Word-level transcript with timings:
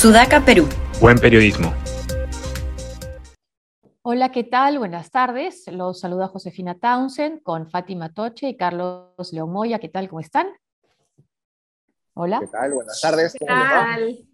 Sudaca, 0.00 0.40
Perú. 0.40 0.66
Buen 0.98 1.18
periodismo. 1.18 1.74
Hola, 4.00 4.32
¿qué 4.32 4.44
tal? 4.44 4.78
Buenas 4.78 5.10
tardes. 5.10 5.64
Los 5.70 6.00
saluda 6.00 6.26
Josefina 6.26 6.74
Townsend 6.78 7.42
con 7.42 7.68
Fátima 7.68 8.08
Toche 8.08 8.48
y 8.48 8.56
Carlos 8.56 9.30
León 9.30 9.52
Moya. 9.52 9.78
¿Qué 9.78 9.90
tal? 9.90 10.08
¿Cómo 10.08 10.20
están? 10.20 10.46
Hola. 12.14 12.40
¿Qué 12.40 12.46
tal? 12.46 12.72
Buenas 12.72 12.98
tardes. 12.98 13.36
¿Qué 13.38 13.44
tal? 13.44 14.26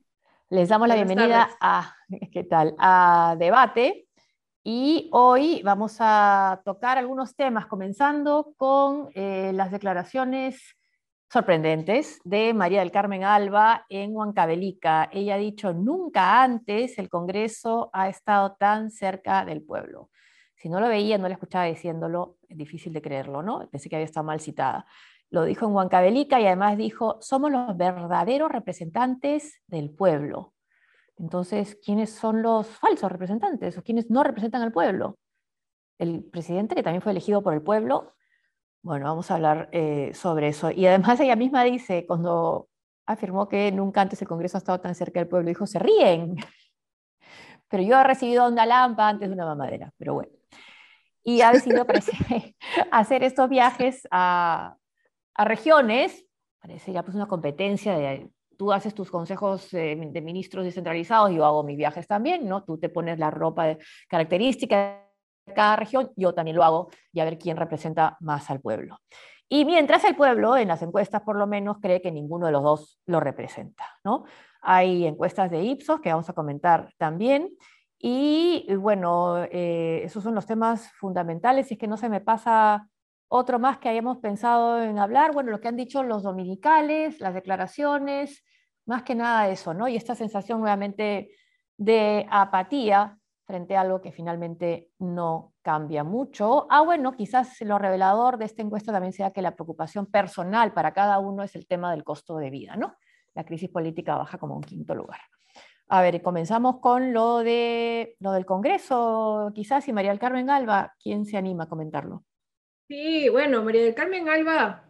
Les 0.50 0.68
damos 0.68 0.86
la 0.86 0.94
bienvenida 0.94 1.48
a, 1.60 1.96
¿qué 2.32 2.44
tal? 2.44 2.76
a 2.78 3.34
Debate. 3.36 4.06
Y 4.62 5.10
hoy 5.10 5.62
vamos 5.64 5.96
a 5.98 6.62
tocar 6.64 6.96
algunos 6.96 7.34
temas, 7.34 7.66
comenzando 7.66 8.54
con 8.56 9.08
eh, 9.16 9.50
las 9.52 9.72
declaraciones 9.72 10.75
sorprendentes 11.32 12.20
de 12.24 12.54
María 12.54 12.80
del 12.80 12.92
Carmen 12.92 13.24
Alba 13.24 13.84
en 13.88 14.14
Huancavelica. 14.14 15.08
Ella 15.12 15.34
ha 15.34 15.38
dicho, 15.38 15.72
nunca 15.72 16.42
antes 16.42 16.98
el 16.98 17.08
Congreso 17.08 17.90
ha 17.92 18.08
estado 18.08 18.56
tan 18.56 18.90
cerca 18.90 19.44
del 19.44 19.62
pueblo. 19.62 20.10
Si 20.54 20.68
no 20.68 20.80
lo 20.80 20.88
veía, 20.88 21.18
no 21.18 21.28
le 21.28 21.34
escuchaba 21.34 21.64
diciéndolo, 21.64 22.38
es 22.48 22.56
difícil 22.56 22.92
de 22.92 23.02
creerlo, 23.02 23.42
¿no? 23.42 23.68
Pensé 23.70 23.88
que 23.88 23.96
había 23.96 24.06
estado 24.06 24.24
mal 24.24 24.40
citada. 24.40 24.86
Lo 25.28 25.44
dijo 25.44 25.66
en 25.66 25.72
Huancavelica 25.72 26.40
y 26.40 26.46
además 26.46 26.78
dijo, 26.78 27.18
somos 27.20 27.50
los 27.50 27.76
verdaderos 27.76 28.50
representantes 28.50 29.60
del 29.66 29.90
pueblo. 29.90 30.54
Entonces, 31.18 31.78
¿quiénes 31.84 32.10
son 32.10 32.42
los 32.42 32.66
falsos 32.66 33.10
representantes 33.10 33.76
o 33.76 33.82
quiénes 33.82 34.10
no 34.10 34.22
representan 34.22 34.62
al 34.62 34.72
pueblo? 34.72 35.18
El 35.98 36.24
presidente, 36.24 36.74
que 36.74 36.82
también 36.82 37.02
fue 37.02 37.12
elegido 37.12 37.42
por 37.42 37.54
el 37.54 37.62
pueblo, 37.62 38.15
bueno, 38.82 39.06
vamos 39.06 39.30
a 39.30 39.34
hablar 39.34 39.68
eh, 39.72 40.12
sobre 40.14 40.48
eso. 40.48 40.70
Y 40.70 40.86
además 40.86 41.18
ella 41.20 41.36
misma 41.36 41.64
dice, 41.64 42.06
cuando 42.06 42.68
afirmó 43.06 43.48
que 43.48 43.72
nunca 43.72 44.00
antes 44.00 44.20
el 44.22 44.28
Congreso 44.28 44.56
ha 44.56 44.60
estado 44.60 44.80
tan 44.80 44.94
cerca 44.94 45.20
del 45.20 45.28
pueblo, 45.28 45.48
dijo, 45.48 45.66
se 45.66 45.78
ríen. 45.78 46.36
Pero 47.68 47.82
yo 47.82 47.98
he 47.98 48.04
recibido 48.04 48.48
una 48.48 48.66
lampa 48.66 49.08
antes 49.08 49.28
de 49.28 49.34
una 49.34 49.44
mamadera, 49.44 49.92
pero 49.98 50.14
bueno. 50.14 50.30
Y 51.24 51.40
ha 51.40 51.50
decidido 51.50 51.84
hacer 52.92 53.24
estos 53.24 53.48
viajes 53.48 54.06
a, 54.12 54.76
a, 55.34 55.44
regiones, 55.44 56.24
parece 56.60 56.92
ya 56.92 57.02
pues 57.02 57.16
una 57.16 57.26
competencia 57.26 57.98
de, 57.98 58.30
tú 58.56 58.72
haces 58.72 58.94
tus 58.94 59.10
consejos 59.10 59.72
eh, 59.74 59.98
de 60.00 60.20
ministros 60.20 60.64
descentralizados, 60.64 61.32
yo 61.32 61.44
hago 61.44 61.64
mis 61.64 61.76
viajes 61.76 62.06
también, 62.06 62.48
¿no? 62.48 62.62
Tú 62.62 62.78
te 62.78 62.88
pones 62.88 63.18
la 63.18 63.30
ropa 63.30 63.76
característica 64.08 65.05
cada 65.56 65.74
región, 65.74 66.12
yo 66.14 66.34
también 66.34 66.56
lo 66.56 66.62
hago 66.62 66.90
y 67.12 67.18
a 67.18 67.24
ver 67.24 67.38
quién 67.38 67.56
representa 67.56 68.16
más 68.20 68.48
al 68.50 68.60
pueblo. 68.60 68.98
Y 69.48 69.64
mientras 69.64 70.04
el 70.04 70.16
pueblo, 70.16 70.56
en 70.56 70.68
las 70.68 70.82
encuestas 70.82 71.22
por 71.22 71.36
lo 71.36 71.46
menos, 71.46 71.78
cree 71.80 72.02
que 72.02 72.10
ninguno 72.10 72.46
de 72.46 72.52
los 72.52 72.62
dos 72.62 73.00
lo 73.06 73.20
representa. 73.20 73.84
¿no? 74.04 74.24
Hay 74.60 75.06
encuestas 75.06 75.50
de 75.50 75.62
Ipsos 75.62 76.00
que 76.00 76.10
vamos 76.10 76.28
a 76.28 76.32
comentar 76.32 76.92
también. 76.98 77.56
Y 77.98 78.66
bueno, 78.76 79.44
eh, 79.50 80.02
esos 80.04 80.22
son 80.22 80.34
los 80.34 80.46
temas 80.46 80.92
fundamentales. 80.92 81.70
Y 81.70 81.74
es 81.74 81.80
que 81.80 81.86
no 81.86 81.96
se 81.96 82.08
me 82.08 82.20
pasa 82.20 82.88
otro 83.28 83.58
más 83.58 83.78
que 83.78 83.88
hayamos 83.88 84.18
pensado 84.18 84.82
en 84.82 84.98
hablar. 84.98 85.32
Bueno, 85.32 85.52
lo 85.52 85.60
que 85.60 85.68
han 85.68 85.76
dicho 85.76 86.02
los 86.02 86.22
dominicales, 86.22 87.20
las 87.20 87.34
declaraciones, 87.34 88.44
más 88.84 89.04
que 89.04 89.14
nada 89.14 89.48
eso, 89.48 89.74
¿no? 89.74 89.88
Y 89.88 89.96
esta 89.96 90.14
sensación 90.14 90.60
nuevamente 90.60 91.30
de 91.76 92.26
apatía 92.30 93.18
frente 93.46 93.76
a 93.76 93.82
algo 93.82 94.00
que 94.00 94.12
finalmente 94.12 94.90
no 94.98 95.54
cambia 95.62 96.02
mucho. 96.02 96.66
Ah, 96.68 96.82
bueno, 96.82 97.12
quizás 97.12 97.60
lo 97.60 97.78
revelador 97.78 98.38
de 98.38 98.44
esta 98.44 98.62
encuesta 98.62 98.92
también 98.92 99.12
sea 99.12 99.30
que 99.30 99.40
la 99.40 99.54
preocupación 99.54 100.06
personal 100.06 100.72
para 100.72 100.92
cada 100.92 101.18
uno 101.20 101.44
es 101.44 101.54
el 101.54 101.66
tema 101.66 101.92
del 101.92 102.04
costo 102.04 102.36
de 102.36 102.50
vida, 102.50 102.76
¿no? 102.76 102.96
La 103.34 103.44
crisis 103.44 103.70
política 103.70 104.16
baja 104.16 104.38
como 104.38 104.56
un 104.56 104.62
quinto 104.62 104.94
lugar. 104.94 105.20
A 105.88 106.02
ver, 106.02 106.20
comenzamos 106.20 106.80
con 106.80 107.12
lo, 107.12 107.38
de, 107.38 108.16
lo 108.18 108.32
del 108.32 108.44
Congreso, 108.44 109.52
quizás, 109.54 109.86
y 109.86 109.92
María 109.92 110.10
del 110.10 110.18
Carmen 110.18 110.50
Alba, 110.50 110.94
¿quién 111.00 111.24
se 111.24 111.36
anima 111.36 111.64
a 111.64 111.68
comentarlo? 111.68 112.24
Sí, 112.88 113.28
bueno, 113.28 113.62
María 113.62 113.84
del 113.84 113.94
Carmen 113.94 114.28
Alba, 114.28 114.84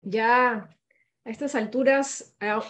ya 0.00 0.70
a 1.24 1.30
estas 1.30 1.54
alturas, 1.54 2.34
ah, 2.40 2.62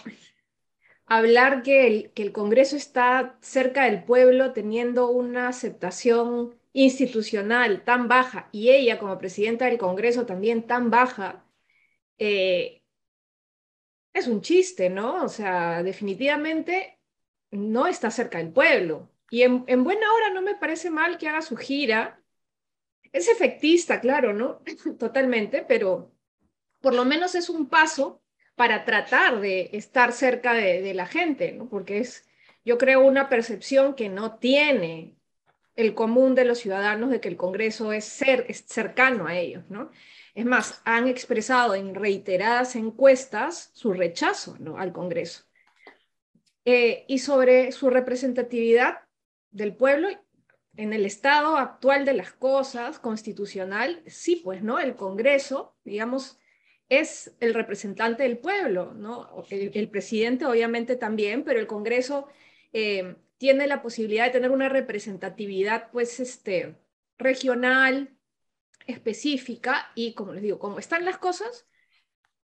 hablar 1.09 1.63
que 1.63 1.87
el, 1.87 2.11
que 2.13 2.21
el 2.23 2.31
Congreso 2.31 2.75
está 2.77 3.37
cerca 3.41 3.85
del 3.85 4.03
pueblo 4.03 4.53
teniendo 4.53 5.09
una 5.09 5.47
aceptación 5.49 6.55
institucional 6.73 7.83
tan 7.83 8.07
baja 8.07 8.49
y 8.51 8.69
ella 8.69 8.99
como 8.99 9.17
presidenta 9.17 9.65
del 9.65 9.79
Congreso 9.79 10.25
también 10.25 10.67
tan 10.67 10.91
baja, 10.91 11.45
eh, 12.19 12.83
es 14.13 14.27
un 14.27 14.41
chiste, 14.41 14.89
¿no? 14.89 15.23
O 15.23 15.29
sea, 15.29 15.83
definitivamente 15.83 16.99
no 17.51 17.87
está 17.87 18.11
cerca 18.11 18.37
del 18.37 18.51
pueblo. 18.53 19.09
Y 19.31 19.43
en, 19.43 19.63
en, 19.67 19.83
buena 19.83 20.11
hora 20.13 20.31
no 20.33 20.41
me 20.41 20.55
parece 20.55 20.89
mal 20.91 21.17
que 21.17 21.27
haga 21.27 21.41
su 21.41 21.55
gira. 21.57 22.21
Es 23.11 23.27
efectista, 23.29 24.01
claro, 24.01 24.33
¿no? 24.33 24.61
Totalmente, 24.99 25.63
pero 25.67 26.11
por 26.81 26.93
lo 26.93 27.05
menos 27.05 27.35
es 27.35 27.49
un 27.49 27.67
paso 27.69 28.21
para 28.59 28.83
tratar 28.83 29.39
de 29.39 29.69
estar 29.71 30.11
cerca 30.11 30.53
de, 30.53 30.93
la 30.93 31.05
gente, 31.05 31.53
¿no? 31.53 31.69
porque 31.69 31.99
es, 31.99 32.27
yo 32.65 32.77
creo, 32.77 32.99
una 32.99 33.29
percepción 33.29 33.93
que 33.93 34.09
no 34.09 34.35
tiene 34.35 35.15
el 35.77 35.93
común 35.93 36.35
de 36.35 36.43
los 36.43 36.59
ciudadanos 36.59 37.09
de 37.09 37.21
que 37.21 37.29
el 37.29 37.37
Congreso 37.37 37.93
es, 37.93 38.03
ser, 38.03 38.45
es 38.49 38.65
cercano 38.67 39.27
a 39.27 39.37
ellos. 39.37 39.63
¿no? 39.69 39.91
Es 40.35 40.43
más, 40.43 40.81
han 40.83 41.07
expresado 41.07 41.73
en 41.73 41.95
reiteradas 41.95 42.75
encuestas 42.75 43.71
su 43.75 43.93
rechazo 43.93 44.57
¿no? 44.59 44.77
al 44.77 44.91
Congreso. 44.91 45.45
Eh, 46.65 47.05
y 47.07 47.19
sobre 47.19 47.71
su 47.71 47.89
representatividad 47.89 49.03
del 49.51 49.73
pueblo 49.73 50.09
en 50.75 50.91
el 50.91 51.05
estado 51.05 51.55
actual 51.55 52.03
de 52.03 52.11
las 52.11 52.33
cosas 52.33 52.99
constitucional, 52.99 54.03
sí, 54.05 54.41
pues, 54.43 54.61
¿no? 54.63 54.79
El 54.79 54.97
Congreso, 54.97 55.77
digamos, 55.85 56.39
es 56.89 57.35
el 57.39 57.53
representante 57.53 58.23
del 58.23 58.39
pueblo, 58.39 58.93
¿no? 58.95 59.45
El, 59.49 59.89
presidente 59.89 60.45
obviamente 60.45 60.95
también, 60.95 61.43
pero 61.43 61.59
el 61.59 61.67
Congreso 61.67 62.27
eh, 62.73 63.15
tiene 63.37 63.67
la 63.67 63.81
posibilidad 63.81 64.25
de 64.25 64.31
tener 64.31 64.51
una 64.51 64.69
representatividad, 64.69 65.91
pues, 65.91 66.19
este, 66.19 66.75
regional, 67.19 68.17
específica, 68.87 69.91
y 69.93 70.13
como 70.13 70.33
les 70.33 70.41
digo, 70.41 70.57
como 70.57 70.79
están 70.79 71.05
las 71.05 71.19
cosas, 71.19 71.67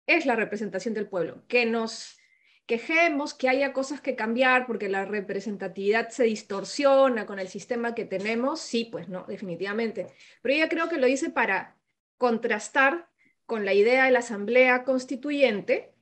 es 0.06 0.26
la 0.26 0.36
representación 0.36 0.94
del 0.94 1.08
pueblo. 1.08 1.44
Que 1.46 1.64
nos 1.64 2.18
quejemos, 2.66 3.34
que 3.34 3.48
haya 3.48 3.72
cosas 3.72 4.00
que 4.00 4.16
cambiar 4.16 4.66
porque 4.66 4.88
la 4.88 5.04
representatividad 5.04 6.08
se 6.10 6.24
distorsiona 6.24 7.26
con 7.26 7.38
el 7.38 7.48
sistema 7.48 7.94
que 7.94 8.04
tenemos, 8.04 8.60
sí, 8.60 8.86
pues 8.90 9.08
no, 9.08 9.24
definitivamente. 9.28 10.08
Pero 10.42 10.56
yo 10.56 10.68
creo 10.68 10.88
que 10.88 10.98
lo 10.98 11.06
hice 11.06 11.30
para 11.30 11.76
contrastar 12.18 13.08
con 13.46 13.64
la 13.64 13.74
idea 13.74 14.04
de 14.04 14.10
la 14.10 14.20
Asamblea 14.20 14.84
Constituyente, 14.84 15.92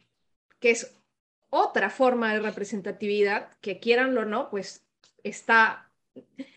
que 0.61 0.71
es 0.71 0.95
otra 1.51 1.91
forma 1.91 2.33
de 2.33 2.41
representatividad, 2.41 3.51
que 3.61 3.79
quieran 3.79 4.17
o 4.17 4.25
no, 4.25 4.49
pues 4.51 4.85
está 5.23 5.91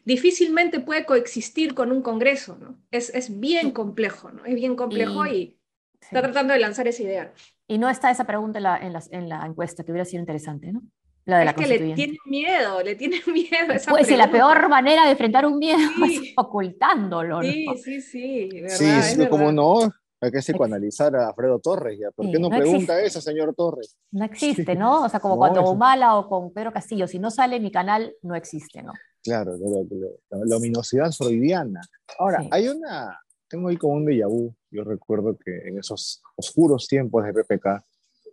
difícilmente 0.04 0.80
puede 0.80 1.06
coexistir 1.06 1.74
con 1.74 1.92
un 1.92 2.02
Congreso, 2.02 2.58
¿no? 2.60 2.78
Es, 2.92 3.10
es 3.14 3.40
bien 3.40 3.72
complejo, 3.72 4.32
¿no? 4.32 4.46
Es 4.46 4.56
bien 4.56 4.76
complejo 4.76 5.26
y, 5.26 5.58
está 6.02 6.22
tratando 6.22 6.54
de 6.54 6.60
lanzar 6.60 6.88
esa 6.88 7.04
idea. 7.04 7.34
Y 7.68 7.78
no 7.78 7.90
está 7.90 8.12
esa 8.12 8.26
pregunta 8.26 8.60
en 8.60 8.64
la, 8.64 8.78
en 8.78 8.94
la, 8.94 9.04
en 9.12 9.30
la 9.30 9.46
encuesta, 9.46 9.84
que 9.84 9.92
hubiera 9.92 10.06
sido 10.06 10.20
interesante, 10.20 10.72
¿no? 10.72 10.82
La 11.26 11.40
de 11.40 11.46
es 11.46 11.54
que 11.56 11.66
le 11.66 11.80
tiene 11.96 12.18
miedo, 12.26 12.84
le 12.84 12.96
tiene 12.96 13.20
miedo 13.26 13.72
a 13.72 13.76
esa 13.76 13.90
Pues 13.90 14.08
sí, 14.08 14.16
la 14.16 14.30
peor 14.30 14.70
manera 14.70 15.06
de 15.06 15.12
enfrentar 15.12 15.46
un 15.46 15.58
miedo 15.58 15.80
es 16.06 16.34
ocultándolo, 16.38 17.42
¿no? 17.42 17.52
Sí, 17.52 17.66
sí, 17.84 18.02
sí, 18.02 18.50
¿verdad? 18.62 18.76
Sí, 18.76 19.02
sí, 19.02 19.28
como 19.28 19.52
no, 19.52 19.92
hay 20.22 20.32
que 20.32 20.40
psicoanalizar 20.40 21.16
a 21.16 21.28
Alfredo 21.28 21.60
Torres 21.60 22.00
ya. 22.00 22.12
¿Por 22.12 22.32
qué 22.32 22.40
no, 22.40 22.50
pregunta 22.50 23.00
eso, 23.02 23.22
señor 23.22 23.54
Torres? 23.56 23.98
No 24.12 24.26
existe, 24.26 24.76
¿no? 24.76 25.04
O 25.04 25.10
sea, 25.10 25.20
como 25.20 25.38
cuando 25.38 25.70
Humala 25.70 26.16
o 26.16 26.28
con 26.28 26.52
Pedro 26.54 26.72
Castillo, 26.72 27.08
si 27.08 27.20
no 27.20 27.32
sale 27.32 27.60
mi 27.60 27.72
canal, 27.72 28.16
no 28.22 28.36
existe, 28.36 28.82
¿no? 28.82 28.94
Claro, 29.24 29.54
la, 30.30 30.58
ominosidad 30.58 31.12
freudiana. 31.12 31.82
Ahora, 32.20 32.44
hay 32.52 32.68
una, 32.68 33.20
tengo 33.48 33.70
ahí 33.70 33.78
como 33.78 33.96
un 33.96 34.06
déjà 34.06 34.28
vu. 34.28 34.54
Yo 34.70 34.84
recuerdo 34.84 35.38
que 35.38 35.68
en 35.68 35.80
esos 35.80 36.22
oscuros 36.36 36.88
tiempos 36.88 37.24
de 37.26 37.34
PPK, 37.34 37.84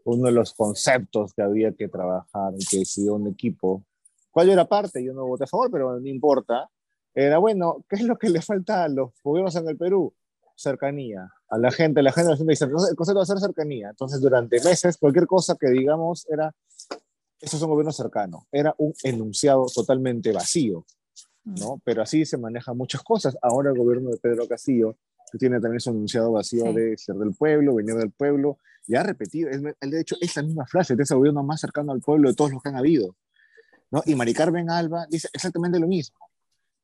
uno 0.05 0.27
de 0.27 0.33
los 0.33 0.53
conceptos 0.53 1.33
que 1.35 1.43
había 1.43 1.73
que 1.73 1.89
trabajar, 1.89 2.53
que 2.71 2.79
decidió 2.79 3.15
un 3.15 3.29
equipo, 3.29 3.85
cuál 4.31 4.51
era 4.51 4.67
parte, 4.67 5.03
yo 5.03 5.15
no 5.15 5.27
voté 5.27 5.45
a 5.45 5.47
favor, 5.47 5.71
pero 5.71 5.99
no 5.99 6.09
importa, 6.09 6.69
era, 7.15 7.39
bueno, 7.39 7.85
¿qué 7.89 7.97
es 7.97 8.03
lo 8.03 8.17
que 8.17 8.29
le 8.29 8.43
falta 8.43 8.85
a 8.85 8.89
los 8.89 9.13
gobiernos 9.23 9.57
en 9.57 9.69
el 9.69 9.77
Perú? 9.77 10.15
cercanía 10.63 11.31
a 11.53 11.59
la 11.59 11.71
gente, 11.71 12.03
la 12.03 12.13
gente, 12.13 12.31
la 12.31 12.37
gente 12.39 12.51
dice, 12.51 12.65
el 12.65 12.71
concepto 12.71 13.17
va 13.17 13.25
a 13.25 13.27
ser 13.27 13.39
cercanía. 13.39 13.91
Entonces, 13.91 14.23
durante 14.23 14.59
meses, 14.65 14.97
cualquier 14.97 15.27
cosa 15.27 15.55
que 15.61 15.69
digamos 15.69 16.27
era, 16.31 16.55
eso 17.39 17.57
es 17.59 17.63
un 17.63 17.69
gobierno 17.69 17.93
cercano, 17.93 18.47
era 18.51 18.75
un 18.79 18.95
enunciado 19.03 19.67
totalmente 19.67 20.33
vacío, 20.33 20.87
¿no? 21.45 21.77
Mm. 21.77 21.81
Pero 21.85 22.03
así 22.03 22.25
se 22.25 22.39
manejan 22.39 22.75
muchas 22.75 23.03
cosas. 23.03 23.37
Ahora 23.43 23.71
el 23.71 23.77
gobierno 23.77 24.09
de 24.09 24.17
Pedro 24.17 24.49
Castillo, 24.49 24.97
que 25.31 25.37
tiene 25.37 25.61
también 25.61 25.81
su 25.81 25.91
enunciado 25.91 26.33
vacío 26.33 26.73
de 26.73 26.97
ser 26.97 27.17
del 27.17 27.35
pueblo, 27.35 27.75
venir 27.75 27.97
del 27.97 28.13
pueblo, 28.13 28.57
y 28.87 28.95
ha 28.95 29.03
repetido, 29.03 29.51
es, 29.51 29.61
de 29.63 30.01
hecho, 30.01 30.17
es 30.23 30.35
la 30.35 30.43
misma 30.43 30.67
frase, 30.67 30.97
de 30.97 31.03
ese 31.03 31.15
gobierno 31.15 31.43
más 31.43 31.61
cercano 31.61 31.93
al 31.93 32.01
pueblo 32.01 32.31
de 32.31 32.35
todos 32.35 32.51
los 32.51 32.63
que 32.63 32.71
han 32.71 32.77
habido. 32.77 33.15
¿no? 33.91 34.03
Y 34.07 34.15
Mari 34.15 34.33
Carmen 34.33 34.71
Alba 34.71 35.07
dice 35.11 35.29
exactamente 35.35 35.79
lo 35.79 35.87
mismo. 35.87 36.17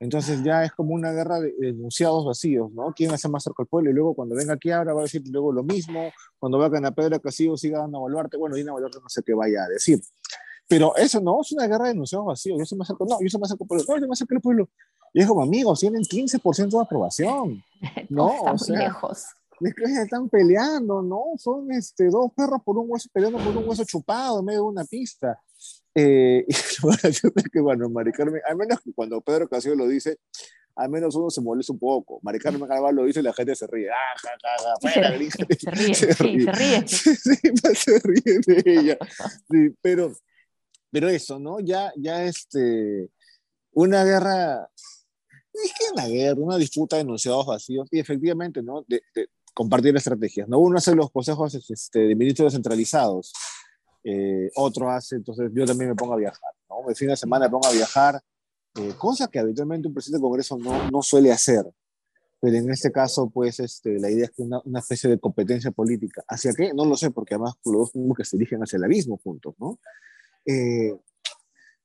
Entonces 0.00 0.44
ya 0.44 0.64
es 0.64 0.72
como 0.72 0.94
una 0.94 1.10
guerra 1.12 1.40
de 1.40 1.54
enunciados 1.60 2.24
vacíos, 2.24 2.70
¿no? 2.72 2.92
¿Quién 2.94 3.10
hace 3.12 3.28
más 3.28 3.42
cerca 3.42 3.62
al 3.62 3.66
pueblo? 3.66 3.90
Y 3.90 3.94
luego 3.94 4.14
cuando 4.14 4.36
venga 4.36 4.54
aquí 4.54 4.70
ahora 4.70 4.92
va 4.92 5.00
a 5.00 5.02
decir 5.04 5.22
luego 5.28 5.52
lo 5.52 5.64
mismo, 5.64 6.12
cuando 6.38 6.58
vaya 6.58 6.86
a 6.86 6.90
Pedro 6.92 7.20
Castillo 7.20 7.56
siga 7.56 7.80
dando 7.80 7.98
a 7.98 8.02
Baluarte, 8.02 8.36
bueno, 8.36 8.54
Dina 8.54 8.72
Baluarte 8.72 8.98
no 9.02 9.08
sé 9.08 9.22
qué 9.24 9.34
vaya 9.34 9.64
a 9.64 9.68
decir. 9.68 10.00
Pero 10.68 10.94
eso 10.96 11.20
no, 11.20 11.40
es 11.40 11.50
una 11.52 11.66
guerra 11.66 11.86
de 11.86 11.92
enunciados 11.92 12.26
vacíos, 12.26 12.58
yo 12.58 12.64
soy 12.64 12.78
más 12.78 12.86
cerca, 12.86 13.04
no, 13.08 13.18
yo 13.20 13.28
soy 13.28 13.40
más 13.40 13.48
cerca 13.48 13.64
al 13.64 13.68
pueblo, 13.68 13.84
no, 13.88 13.94
yo 13.94 14.00
soy 14.00 14.08
más 14.08 14.18
cerca 14.18 14.34
al 14.36 14.40
pueblo. 14.40 14.68
Y 15.14 15.20
es 15.20 15.26
como, 15.26 15.42
amigos, 15.42 15.80
tienen 15.80 16.02
15% 16.02 16.68
de 16.68 16.80
aprobación, 16.80 17.64
¿no? 18.08 18.54
Están 18.54 18.56
muy 18.68 18.78
lejos. 18.84 19.24
Están 20.02 20.28
peleando, 20.28 21.02
¿no? 21.02 21.24
Son 21.38 21.72
este, 21.72 22.08
dos 22.08 22.30
perros 22.36 22.60
por 22.64 22.78
un 22.78 22.86
hueso, 22.88 23.08
peleando 23.12 23.38
por 23.38 23.56
un 23.56 23.68
hueso 23.68 23.84
chupado 23.84 24.38
en 24.38 24.44
medio 24.44 24.60
de 24.60 24.66
una 24.66 24.84
pista. 24.84 25.40
Eh, 26.00 26.46
y 26.48 27.50
que, 27.50 27.60
bueno, 27.60 27.88
Mari 27.88 28.12
Carmen, 28.12 28.40
al 28.48 28.56
menos 28.56 28.78
cuando 28.94 29.20
Pedro 29.20 29.48
Castillo 29.48 29.74
lo 29.74 29.88
dice, 29.88 30.18
al 30.76 30.88
menos 30.90 31.16
uno 31.16 31.28
se 31.28 31.40
molesta 31.40 31.72
un 31.72 31.78
poco. 31.80 32.20
Mari 32.22 32.38
Carmen 32.38 32.68
Carvalho 32.68 33.02
lo 33.02 33.04
dice 33.04 33.18
y 33.18 33.24
la 33.24 33.32
gente 33.32 33.56
se 33.56 33.66
ríe. 33.66 33.88
Ah, 33.90 34.16
ja, 34.22 34.30
ja, 34.40 34.78
ja, 34.78 34.92
se, 34.92 35.10
ríe, 35.18 35.30
se, 35.30 35.70
ríe, 35.70 35.94
se, 35.94 36.06
ríe, 36.12 36.40
se 36.40 36.52
ríe. 36.52 36.86
Sí, 36.86 37.34
se 37.74 37.98
ríe 37.98 38.40
de 38.46 38.62
ella. 38.64 38.98
Sí, 39.50 39.74
pero, 39.82 40.12
pero 40.92 41.08
eso, 41.08 41.40
¿no? 41.40 41.58
Ya, 41.58 41.92
ya 41.96 42.22
este, 42.22 43.10
una 43.72 44.04
guerra, 44.04 44.70
es 45.52 45.72
que 45.76 45.92
una 45.94 46.06
guerra, 46.06 46.40
una 46.40 46.58
disputa 46.58 46.94
de 46.94 47.02
enunciados 47.02 47.44
vacíos, 47.44 47.88
y 47.90 47.98
efectivamente, 47.98 48.62
¿no? 48.62 48.84
De, 48.86 49.02
de 49.16 49.30
compartir 49.52 49.96
estrategias, 49.96 50.48
¿no? 50.48 50.60
Uno 50.60 50.78
hace 50.78 50.94
los 50.94 51.10
consejos 51.10 51.52
este, 51.54 51.98
de 51.98 52.14
ministros 52.14 52.52
descentralizados, 52.52 53.32
eh, 54.10 54.50
otro 54.55 54.90
hace, 54.90 55.16
entonces 55.16 55.50
yo 55.52 55.66
también 55.66 55.90
me 55.90 55.94
pongo 55.94 56.14
a 56.14 56.16
viajar, 56.16 56.50
¿no? 56.70 56.88
El 56.88 56.96
fin 56.96 57.08
de 57.08 57.16
semana 57.16 57.44
me 57.44 57.50
pongo 57.50 57.66
a 57.66 57.72
viajar, 57.72 58.19
eh, 58.76 58.94
cosa 58.96 59.28
que 59.28 59.38
habitualmente 59.38 59.87
un 59.87 59.93
presidente 59.93 60.19
de 60.19 60.22
Congreso 60.22 60.56
no, 60.56 60.90
no 60.90 61.02
suele 61.02 61.31
hacer. 61.31 61.64
Pero 62.40 62.56
en 62.56 62.70
este 62.70 62.90
caso, 62.90 63.28
pues, 63.28 63.60
este, 63.60 63.99
la 63.99 64.10
idea 64.10 64.25
es 64.25 64.31
que 64.31 64.43
una, 64.43 64.62
una 64.64 64.78
especie 64.78 65.10
de 65.10 65.19
competencia 65.19 65.72
política. 65.72 66.25
¿Hacia 66.26 66.55
qué? 66.55 66.72
No 66.72 66.87
lo 66.87 66.96
sé, 66.96 67.10
porque 67.10 67.34
además 67.34 67.55
los 67.66 67.90
dos 67.93 68.16
que 68.16 68.25
se 68.25 68.38
dirigen 68.38 68.60
hacia 68.62 68.78
el 68.78 68.84
abismo 68.84 69.19
juntos, 69.22 69.55
¿no? 69.58 69.78
Eh, 70.46 70.96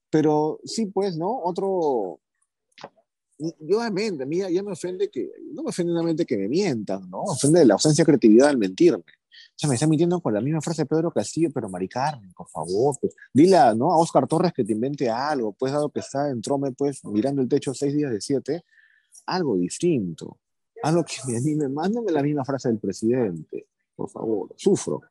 pero 0.09 0.61
sí, 0.63 0.85
pues, 0.85 1.17
¿no? 1.17 1.41
Otro, 1.43 2.21
yo 3.59 3.81
a 3.81 3.89
mí, 3.89 4.09
ya 4.51 4.63
me 4.63 4.71
ofende 4.71 5.09
que, 5.09 5.31
no 5.53 5.63
me 5.63 5.69
ofende 5.69 6.03
mente 6.03 6.25
que 6.25 6.37
me 6.37 6.47
mientan, 6.47 7.09
¿no? 7.09 7.21
Ofende 7.21 7.65
la 7.65 7.73
ausencia 7.73 8.03
de 8.03 8.05
creatividad 8.05 8.49
al 8.49 8.57
mentirme. 8.57 9.03
O 9.03 9.55
sea, 9.55 9.69
me 9.69 9.75
está 9.75 9.87
mintiendo 9.87 10.19
con 10.19 10.33
la 10.33 10.41
misma 10.41 10.61
frase 10.61 10.83
de 10.83 10.85
Pedro 10.87 11.11
Castillo, 11.11 11.49
pero 11.53 11.69
Mari 11.69 11.87
Carmen, 11.87 12.31
por 12.33 12.49
favor, 12.49 12.95
pues, 12.99 13.15
dile 13.33 13.57
a, 13.57 13.73
¿no? 13.73 13.91
a 13.91 13.97
Oscar 13.97 14.27
Torres 14.27 14.53
que 14.53 14.63
te 14.63 14.73
invente 14.73 15.09
algo, 15.09 15.53
pues 15.53 15.71
dado 15.71 15.89
que 15.89 15.99
está 15.99 16.29
en 16.29 16.41
Trome, 16.41 16.71
pues 16.71 17.03
mirando 17.05 17.41
el 17.41 17.47
techo 17.47 17.73
seis 17.73 17.93
días 17.93 18.11
de 18.11 18.21
siete, 18.21 18.63
algo 19.25 19.55
distinto, 19.55 20.39
algo 20.81 21.03
que 21.03 21.15
me 21.27 21.37
anime, 21.37 21.69
mándame 21.69 22.11
la 22.11 22.23
misma 22.23 22.43
frase 22.45 22.69
del 22.69 22.79
presidente, 22.79 23.67
por 23.95 24.09
favor, 24.09 24.53
sufro. 24.57 25.01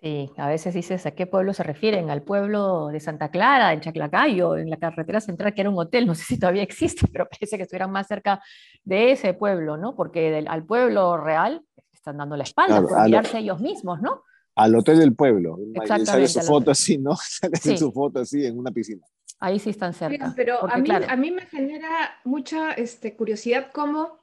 Sí, 0.00 0.30
a 0.36 0.48
veces 0.48 0.74
dices 0.74 1.04
a 1.06 1.10
qué 1.10 1.26
pueblo 1.26 1.52
se 1.52 1.64
refieren, 1.64 2.08
al 2.08 2.22
pueblo 2.22 2.88
de 2.88 3.00
Santa 3.00 3.30
Clara, 3.30 3.72
en 3.72 3.80
Chaclacayo, 3.80 4.56
en 4.56 4.70
la 4.70 4.76
carretera 4.76 5.20
central, 5.20 5.54
que 5.54 5.62
era 5.62 5.70
un 5.70 5.78
hotel, 5.78 6.06
no 6.06 6.14
sé 6.14 6.22
si 6.22 6.38
todavía 6.38 6.62
existe, 6.62 7.06
pero 7.12 7.26
parece 7.28 7.56
que 7.56 7.64
estuvieran 7.64 7.90
más 7.90 8.06
cerca 8.06 8.40
de 8.84 9.12
ese 9.12 9.34
pueblo, 9.34 9.76
¿no? 9.76 9.96
Porque 9.96 10.44
al 10.46 10.64
pueblo 10.64 11.16
real 11.16 11.64
están 11.92 12.16
dando 12.16 12.36
la 12.36 12.44
espalda 12.44 12.80
por 12.80 13.04
mirarse 13.04 13.38
ellos 13.38 13.60
mismos, 13.60 14.00
¿no? 14.00 14.22
Al 14.54 14.74
hotel 14.76 14.98
del 14.98 15.14
pueblo. 15.14 15.58
Exactamente. 15.74 16.28
Sale 16.28 16.28
su 16.28 16.40
foto 16.42 16.70
así, 16.70 16.98
¿no? 16.98 17.16
Sale 17.16 17.76
su 17.76 17.92
foto 17.92 18.20
así 18.20 18.46
en 18.46 18.56
una 18.56 18.70
piscina. 18.70 19.04
Ahí 19.40 19.58
sí 19.58 19.70
están 19.70 19.94
cerca. 19.94 20.32
pero 20.36 20.68
a, 20.68 20.78
mí, 20.78 20.90
a 20.90 21.16
mí 21.16 21.30
me 21.30 21.46
genera 21.46 21.88
mucha 22.24 22.72
este, 22.72 23.16
curiosidad 23.16 23.68
cómo, 23.72 24.18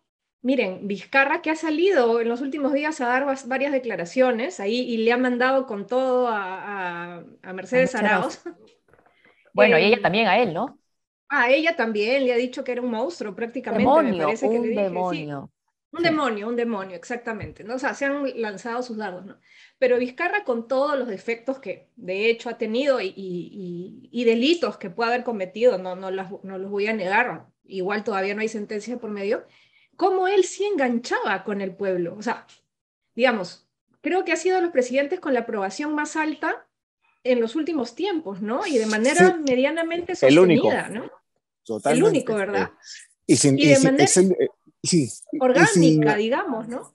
miren, 0.46 0.88
Vizcarra 0.88 1.42
que 1.42 1.50
ha 1.50 1.56
salido 1.56 2.22
en 2.22 2.30
los 2.30 2.40
últimos 2.40 2.72
días 2.72 3.02
a 3.02 3.08
dar 3.08 3.26
varias 3.48 3.72
declaraciones 3.72 4.60
ahí 4.60 4.80
y 4.80 4.98
le 4.98 5.12
ha 5.12 5.18
mandado 5.18 5.66
con 5.66 5.88
todo 5.88 6.28
a, 6.28 7.24
a, 7.42 7.54
Mercedes 7.54 7.96
Arauz. 7.96 8.44
Bueno, 9.54 9.80
y 9.80 9.86
ella 9.86 9.98
eh, 9.98 10.02
también 10.02 10.28
a 10.28 10.38
él, 10.38 10.54
¿no? 10.54 10.78
A 11.30 11.50
ella 11.50 11.76
también 11.76 12.26
le 12.26 12.34
ha 12.34 12.38
dicho 12.38 12.64
que 12.64 12.74
era 12.74 12.82
un 12.84 12.92
monstruo 12.92 13.34
prácticamente. 13.34 13.82
Demonio, 13.82 14.18
me 14.18 14.24
parece 14.26 14.48
que 14.48 14.60
un 14.60 14.70
le 14.70 14.84
demonio. 14.84 15.52
Un 15.92 16.04
demonio, 16.04 16.48
un 16.48 16.56
demonio, 16.56 16.96
exactamente. 16.96 17.64
¿no? 17.64 17.76
O 17.76 17.80
sea, 17.80 17.96
se 17.96 18.06
han 18.06 18.40
lanzado 18.40 18.84
sus 18.84 18.98
dardos, 18.98 19.26
¿no? 19.26 19.40
Pero 19.80 19.98
Vizcarra, 19.98 20.44
con 20.44 20.68
todos 20.68 21.00
los 21.00 21.08
defectos 21.08 21.58
que 21.58 21.90
de 21.96 22.30
hecho 22.30 22.50
ha 22.50 22.60
tenido 22.60 23.02
y, 23.02 23.14
y, 23.16 24.10
y 24.12 24.24
delitos 24.26 24.78
que 24.78 24.92
puede 24.92 25.12
haber 25.14 25.24
cometido, 25.24 25.80
no, 25.80 25.96
no, 25.96 26.12
no, 26.12 26.58
los 26.60 26.70
voy 26.70 26.86
a 26.86 26.94
negar, 26.94 27.48
igual 27.64 28.04
todavía 28.04 28.36
no 28.36 28.42
hay 28.42 28.50
sentencia 28.50 28.98
por 28.98 29.10
medio, 29.10 29.48
cómo 29.96 30.28
él 30.28 30.44
sí 30.44 30.66
enganchaba 30.66 31.44
con 31.44 31.62
el 31.62 31.76
pueblo. 31.76 32.16
O 32.18 32.22
sea, 32.22 32.46
digamos, 33.16 33.68
creo 34.02 34.24
que 34.26 34.34
ha 34.34 34.38
sido 34.38 34.58
de 34.58 34.62
los 34.62 34.72
presidentes 34.72 35.20
con 35.20 35.34
la 35.34 35.42
aprobación 35.42 35.94
más 35.96 36.16
alta 36.16 36.68
en 37.24 37.42
los 37.42 37.56
últimos 37.56 37.96
tiempos, 37.96 38.42
¿no? 38.42 38.66
Y 38.68 38.78
de 38.78 38.86
manera 38.86 39.36
medianamente 39.36 40.16
sostenida, 40.16 40.30
el 40.30 40.40
único. 40.40 40.72
¿no? 40.72 41.12
Totalmente. 41.64 42.08
El 42.08 42.12
único, 42.12 42.36
¿verdad? 42.36 42.72
Y, 43.26 43.36
sin, 43.36 43.58
y, 43.58 43.68
de 43.68 43.80
manera 43.80 44.08
sí, 44.08 45.10
orgánica, 45.40 46.16
digamos, 46.16 46.68
¿no? 46.68 46.94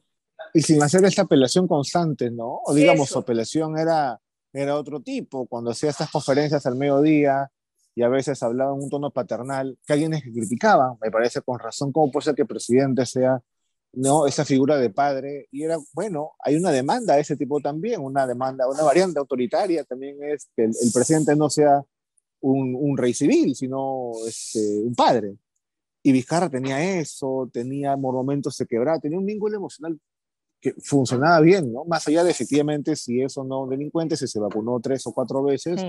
Y 0.55 0.63
sin 0.63 0.83
hacer 0.83 1.05
esta 1.05 1.23
apelación 1.23 1.67
constante, 1.67 2.31
¿no? 2.31 2.61
O 2.65 2.73
digamos, 2.75 3.09
su 3.09 3.19
apelación 3.19 3.77
era, 3.77 4.21
era 4.53 4.77
otro 4.77 5.01
tipo, 5.01 5.47
cuando 5.47 5.73
hacía 5.73 5.91
estas 5.91 6.11
conferencias 6.11 6.65
al 6.67 6.77
mediodía 6.77 7.51
y 7.95 8.03
a 8.03 8.09
veces 8.09 8.43
hablaba 8.43 8.75
en 8.75 8.83
un 8.83 8.91
tono 8.91 9.11
paternal, 9.11 9.79
que 9.87 9.93
alguien 9.93 10.13
que 10.13 10.33
criticaba, 10.33 10.97
me 11.01 11.11
parece 11.11 11.41
con 11.43 11.59
razón, 11.59 11.93
cómo 11.93 12.11
puede 12.11 12.25
ser 12.25 12.35
que 12.35 12.43
el 12.43 12.49
presidente 12.49 13.05
sea 13.07 13.41
¿no? 13.93 14.27
esa 14.27 14.45
figura 14.45 14.77
de 14.77 14.91
padre, 14.91 15.49
y 15.51 15.65
era, 15.65 15.77
bueno, 15.93 16.33
hay 16.45 16.57
una 16.57 16.71
demanda 16.71 17.15
de 17.15 17.23
ese 17.23 17.37
tipo 17.37 17.61
también, 17.61 18.01
una 18.01 18.27
demanda, 18.27 18.69
una 18.69 18.83
variante 18.83 19.19
autoritaria 19.19 19.85
también 19.85 20.23
es 20.23 20.49
que 20.57 20.65
el, 20.65 20.93
presidente 20.95 21.35
no 21.35 21.51
sea 21.51 21.83
un, 22.41 22.77
un, 22.79 22.97
rey 22.97 23.13
civil, 23.13 23.55
sino 23.55 24.13
este, 24.27 24.61
un 24.81 24.95
padre. 24.95 25.37
Y 26.03 26.13
Vizcarra 26.13 26.49
tenía 26.49 26.99
eso, 27.01 27.51
tenía 27.53 27.97
momentos 27.97 28.57
se 28.57 28.67
quebraba, 28.67 29.01
tenía 29.01 29.19
un 29.19 29.27
vínculo 29.27 29.57
emocional 29.57 30.01
que 30.61 30.75
funcionaba 30.83 31.41
bien, 31.41 31.73
¿no? 31.73 31.85
Más 31.85 32.07
allá 32.07 32.23
de 32.23 32.31
efectivamente 32.31 32.95
si 32.95 33.23
es 33.23 33.37
o 33.39 33.45
no 33.45 33.67
delincuente, 33.67 34.17
si 34.17 34.27
se 34.27 34.39
vacunó 34.39 34.79
tres 34.81 35.07
o 35.07 35.13
cuatro 35.13 35.43
veces, 35.43 35.83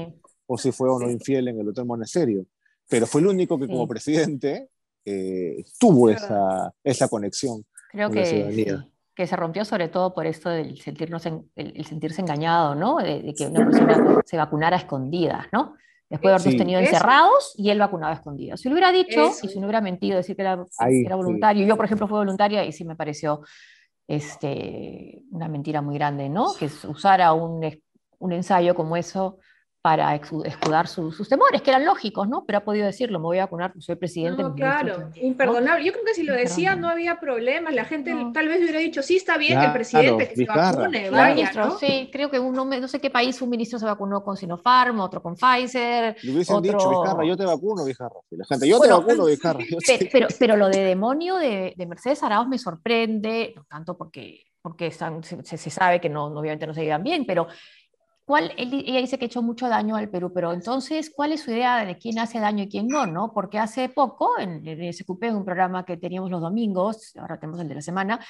o 0.54 0.58
si 0.58 0.74
fue 0.74 0.90
o 0.90 1.00
no 1.00 1.10
infiel 1.10 1.48
en 1.48 1.62
el 1.62 1.70
Hotel 1.70 1.86
Monasterio. 1.86 2.46
Pero 2.90 3.08
fue 3.08 3.22
el 3.22 3.28
único 3.28 3.58
que 3.58 3.68
como 3.68 3.88
presidente 3.88 4.68
eh, 5.06 5.64
tuvo 5.80 6.10
esa, 6.10 6.74
esa 6.84 7.08
conexión. 7.08 7.64
Creo 7.90 8.10
que, 8.10 8.84
que 9.16 9.28
se 9.28 9.36
rompió 9.38 9.64
sobre 9.64 9.88
todo 9.88 10.14
por 10.14 10.26
esto 10.26 10.50
del 10.50 10.78
sentirnos 10.82 11.26
el, 11.26 11.86
sentirse 11.86 12.20
engañado, 12.20 12.76
¿no? 12.76 12.98
De, 12.98 13.22
de, 13.22 13.34
que 13.34 13.46
una 13.46 13.66
persona 13.66 14.22
se 14.26 14.36
vacunara 14.36 14.76
a 14.76 14.80
escondidas, 14.80 15.48
¿no? 15.54 15.76
después 16.10 16.30
de 16.30 16.36
habernos 16.36 16.58
tenido 16.58 16.82
encerrados 16.82 17.54
y 17.56 17.70
él 17.70 17.80
vacunado 17.80 18.12
escondido. 18.12 18.58
Si 18.58 18.68
lo 18.68 18.74
hubiera 18.74 18.92
dicho 18.92 19.32
y 19.44 19.48
si 19.48 19.58
no 19.62 19.68
hubiera 19.68 19.80
mentido, 19.80 20.18
decir 20.18 20.36
que 20.36 20.42
era, 20.42 20.62
era 21.06 21.16
voluntario, 21.16 21.66
yo 21.66 21.78
por 21.78 21.86
ejemplo 21.86 22.06
fui 22.06 22.18
voluntaria 22.18 22.66
y 22.66 22.74
sí 22.74 22.84
me 22.84 22.98
pareció 22.98 23.44
este, 24.10 25.24
una 25.32 25.48
mentira 25.48 25.82
muy 25.82 25.96
grande, 25.96 26.28
¿no? 26.28 26.48
Que 26.60 26.66
usara 26.90 27.32
un, 27.32 27.66
un 28.20 28.34
ensayo 28.34 28.76
como 28.76 28.98
eso 28.98 29.40
para 29.82 30.14
escudar 30.14 30.88
sus 30.88 31.28
temores, 31.28 31.64
que 31.64 31.72
eran 31.72 31.86
lógicos, 31.86 32.28
¿no? 32.28 32.46
Pero 32.46 32.60
ha 32.60 32.64
podido 32.64 32.86
decirlo, 32.86 33.18
me 33.18 33.24
voy 33.24 33.40
a 33.40 33.46
vacunar, 33.46 33.74
soy 33.80 33.96
presidente. 33.96 34.44
No, 34.44 34.54
claro, 34.54 35.10
imperdonable. 35.16 35.84
Yo 35.84 35.92
creo 35.92 36.06
que 36.06 36.14
si 36.14 36.22
lo 36.22 36.34
decía 36.34 36.76
no 36.76 36.88
había 36.88 37.20
problema, 37.20 37.72
la 37.72 37.86
gente 37.86 38.16
tal 38.32 38.48
vez 38.48 38.62
hubiera 38.62 38.78
dicho, 38.78 39.02
sí, 39.02 39.16
está 39.16 39.38
bien 39.38 39.60
el 39.60 39.74
presidente 39.74 40.30
que 40.30 40.36
se 40.36 40.46
vacune, 40.46 41.10
vaya, 41.10 41.52
¿no? 41.56 41.80
Sí, 41.80 42.10
creo 42.12 42.30
que 42.30 42.40
uno, 42.40 42.64
no 42.64 42.88
sé 42.88 43.00
qué 43.00 43.10
país 43.10 43.42
un 43.42 43.50
ministro 43.50 43.80
se 43.80 43.86
vacunó 43.86 44.24
con 44.24 44.38
Sinopharm, 44.38 45.00
otro 45.00 45.22
con 45.22 45.36
Pfizer. 45.36 46.16
Le 46.22 46.32
hubiesen 46.32 46.58
otro... 46.58 46.78
dicho, 46.78 46.90
Vizcarra, 46.90 47.26
yo 47.26 47.36
te 47.36 47.46
vacuno, 47.46 47.84
Vizcarra. 47.84 48.16
La 48.30 48.46
gente, 48.46 48.68
yo 48.68 48.80
te 48.80 48.90
vacuno, 48.90 49.26
Vizcarra. 49.26 49.60
Pero, 49.88 50.10
pero, 50.12 50.28
pero, 50.38 50.58
lo 50.58 50.70
de 50.70 50.84
demonio 50.84 51.38
de, 51.38 51.74
de 51.76 51.86
Mercedes 51.88 52.22
Arauz 52.22 52.48
me 52.48 52.60
sorprende, 52.60 53.54
no 53.56 53.64
tanto 53.64 53.98
porque 53.98 54.44
porque 54.62 54.88
están, 54.88 55.24
se, 55.24 55.42
se, 55.44 55.70
sabe 55.70 56.00
que 56.00 56.10
no, 56.10 56.26
obviamente 56.26 56.68
no 56.68 56.74
se 56.74 56.84
llevan 56.84 57.04
bien, 57.04 57.26
pero 57.26 57.48
¿Cuál, 58.32 58.54
ella 58.56 59.02
dice 59.02 59.20
que 59.20 59.26
ha 59.26 59.28
hecho 59.28 59.42
mucho 59.42 59.68
daño 59.68 59.98
al 59.98 60.08
Perú, 60.08 60.32
pero 60.34 60.54
entonces, 60.54 61.12
¿cuál 61.14 61.34
es 61.34 61.42
su 61.42 61.52
idea 61.52 61.84
de 61.84 61.98
quién 61.98 62.18
hace 62.18 62.40
daño 62.40 62.64
y 62.64 62.70
quién 62.70 62.88
no? 62.88 63.06
¿no? 63.06 63.34
Porque 63.34 63.60
hace 63.60 63.90
poco, 63.90 64.40
en 64.40 64.66
el 64.66 64.94
SQP, 64.94 65.24
en 65.24 65.36
un 65.36 65.44
programa 65.44 65.84
que 65.84 65.98
teníamos 65.98 66.32
los 66.32 66.40
domingos, 66.40 67.14
ahora 67.18 67.38
tenemos 67.38 67.60
el 67.60 67.68
de 67.68 67.76
la 67.76 67.82
semana, 67.82 68.26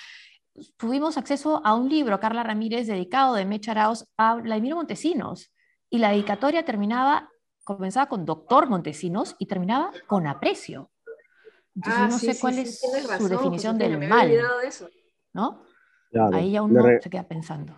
tuvimos 0.77 1.19
acceso 1.19 1.61
a 1.63 1.75
un 1.75 1.87
libro, 1.87 2.19
Carla 2.19 2.41
Ramírez, 2.41 2.87
dedicado 2.87 3.35
de 3.35 3.45
Mecharaos 3.45 4.07
a 4.17 4.37
Vladimiro 4.37 4.77
Montesinos. 4.77 5.53
Y 5.91 5.99
la 5.99 6.09
dedicatoria 6.09 6.65
terminaba, 6.65 7.29
comenzaba 7.63 8.09
con 8.09 8.25
doctor 8.25 8.67
Montesinos 8.67 9.35
y 9.37 9.45
terminaba 9.45 9.91
con 10.07 10.25
aprecio. 10.25 10.89
Entonces, 11.75 12.01
ah, 12.01 12.07
no 12.07 12.17
sé 12.17 12.39
cuál 12.39 12.57
es 12.57 12.81
su 12.81 13.27
definición 13.27 13.77
del 13.77 13.99
mal. 14.09 14.31
¿No? 15.31 15.61
Ahí 16.33 16.53
ya 16.53 16.63
uno 16.63 16.83
se 16.99 17.07
queda 17.07 17.27
pensando. 17.27 17.75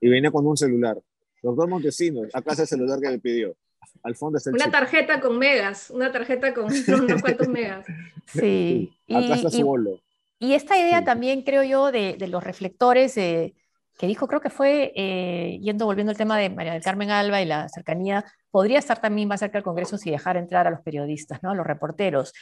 Y 0.00 0.08
viene 0.08 0.30
con 0.32 0.46
un 0.46 0.56
celular. 0.56 1.02
Doctor 1.42 1.68
Montesinos, 1.68 2.28
acá 2.32 2.52
es 2.52 2.60
el 2.60 2.66
celular 2.66 3.00
que 3.00 3.08
me 3.08 3.18
pidió. 3.18 3.56
al 4.02 4.14
fondo 4.16 4.38
es 4.38 4.46
el 4.46 4.54
Una 4.54 4.70
tarjeta 4.70 5.20
con 5.20 5.38
megas, 5.38 5.90
una 5.90 6.10
tarjeta 6.12 6.52
con 6.54 6.64
unos 7.04 7.22
cuantos 7.22 7.48
megas. 7.48 7.86
Sí. 8.26 8.92
y, 9.06 9.32
está 9.32 9.50
su 9.50 9.64
bolo. 9.64 10.00
Y 10.38 10.54
esta 10.54 10.78
idea 10.78 11.04
también, 11.04 11.42
creo 11.42 11.62
yo, 11.62 11.90
de, 11.92 12.16
los 12.28 12.44
reflectores, 12.44 13.14
que 13.14 14.06
dijo, 14.06 14.28
creo 14.28 14.40
que 14.40 14.50
fue, 14.50 14.92
eh, 14.94 15.58
yendo, 15.62 15.86
volviendo 15.86 16.10
al 16.10 16.18
tema 16.18 16.38
de 16.38 16.50
María 16.50 16.74
del 16.74 16.82
Carmen 16.82 17.10
Alba 17.10 17.40
y 17.40 17.46
la 17.46 17.68
cercanía, 17.68 18.24
podría 18.50 18.78
estar 18.78 19.00
también 19.00 19.28
más 19.28 19.40
cerca 19.40 19.56
del 19.58 19.64
Congreso 19.64 19.96
si 19.96 20.10
dejar 20.10 20.36
entrar 20.36 20.66
a 20.66 20.70
los 20.70 20.80
periodistas, 20.80 21.42
¿no? 21.42 21.50
a 21.50 21.54
los 21.54 21.66
reporteros. 21.66 22.34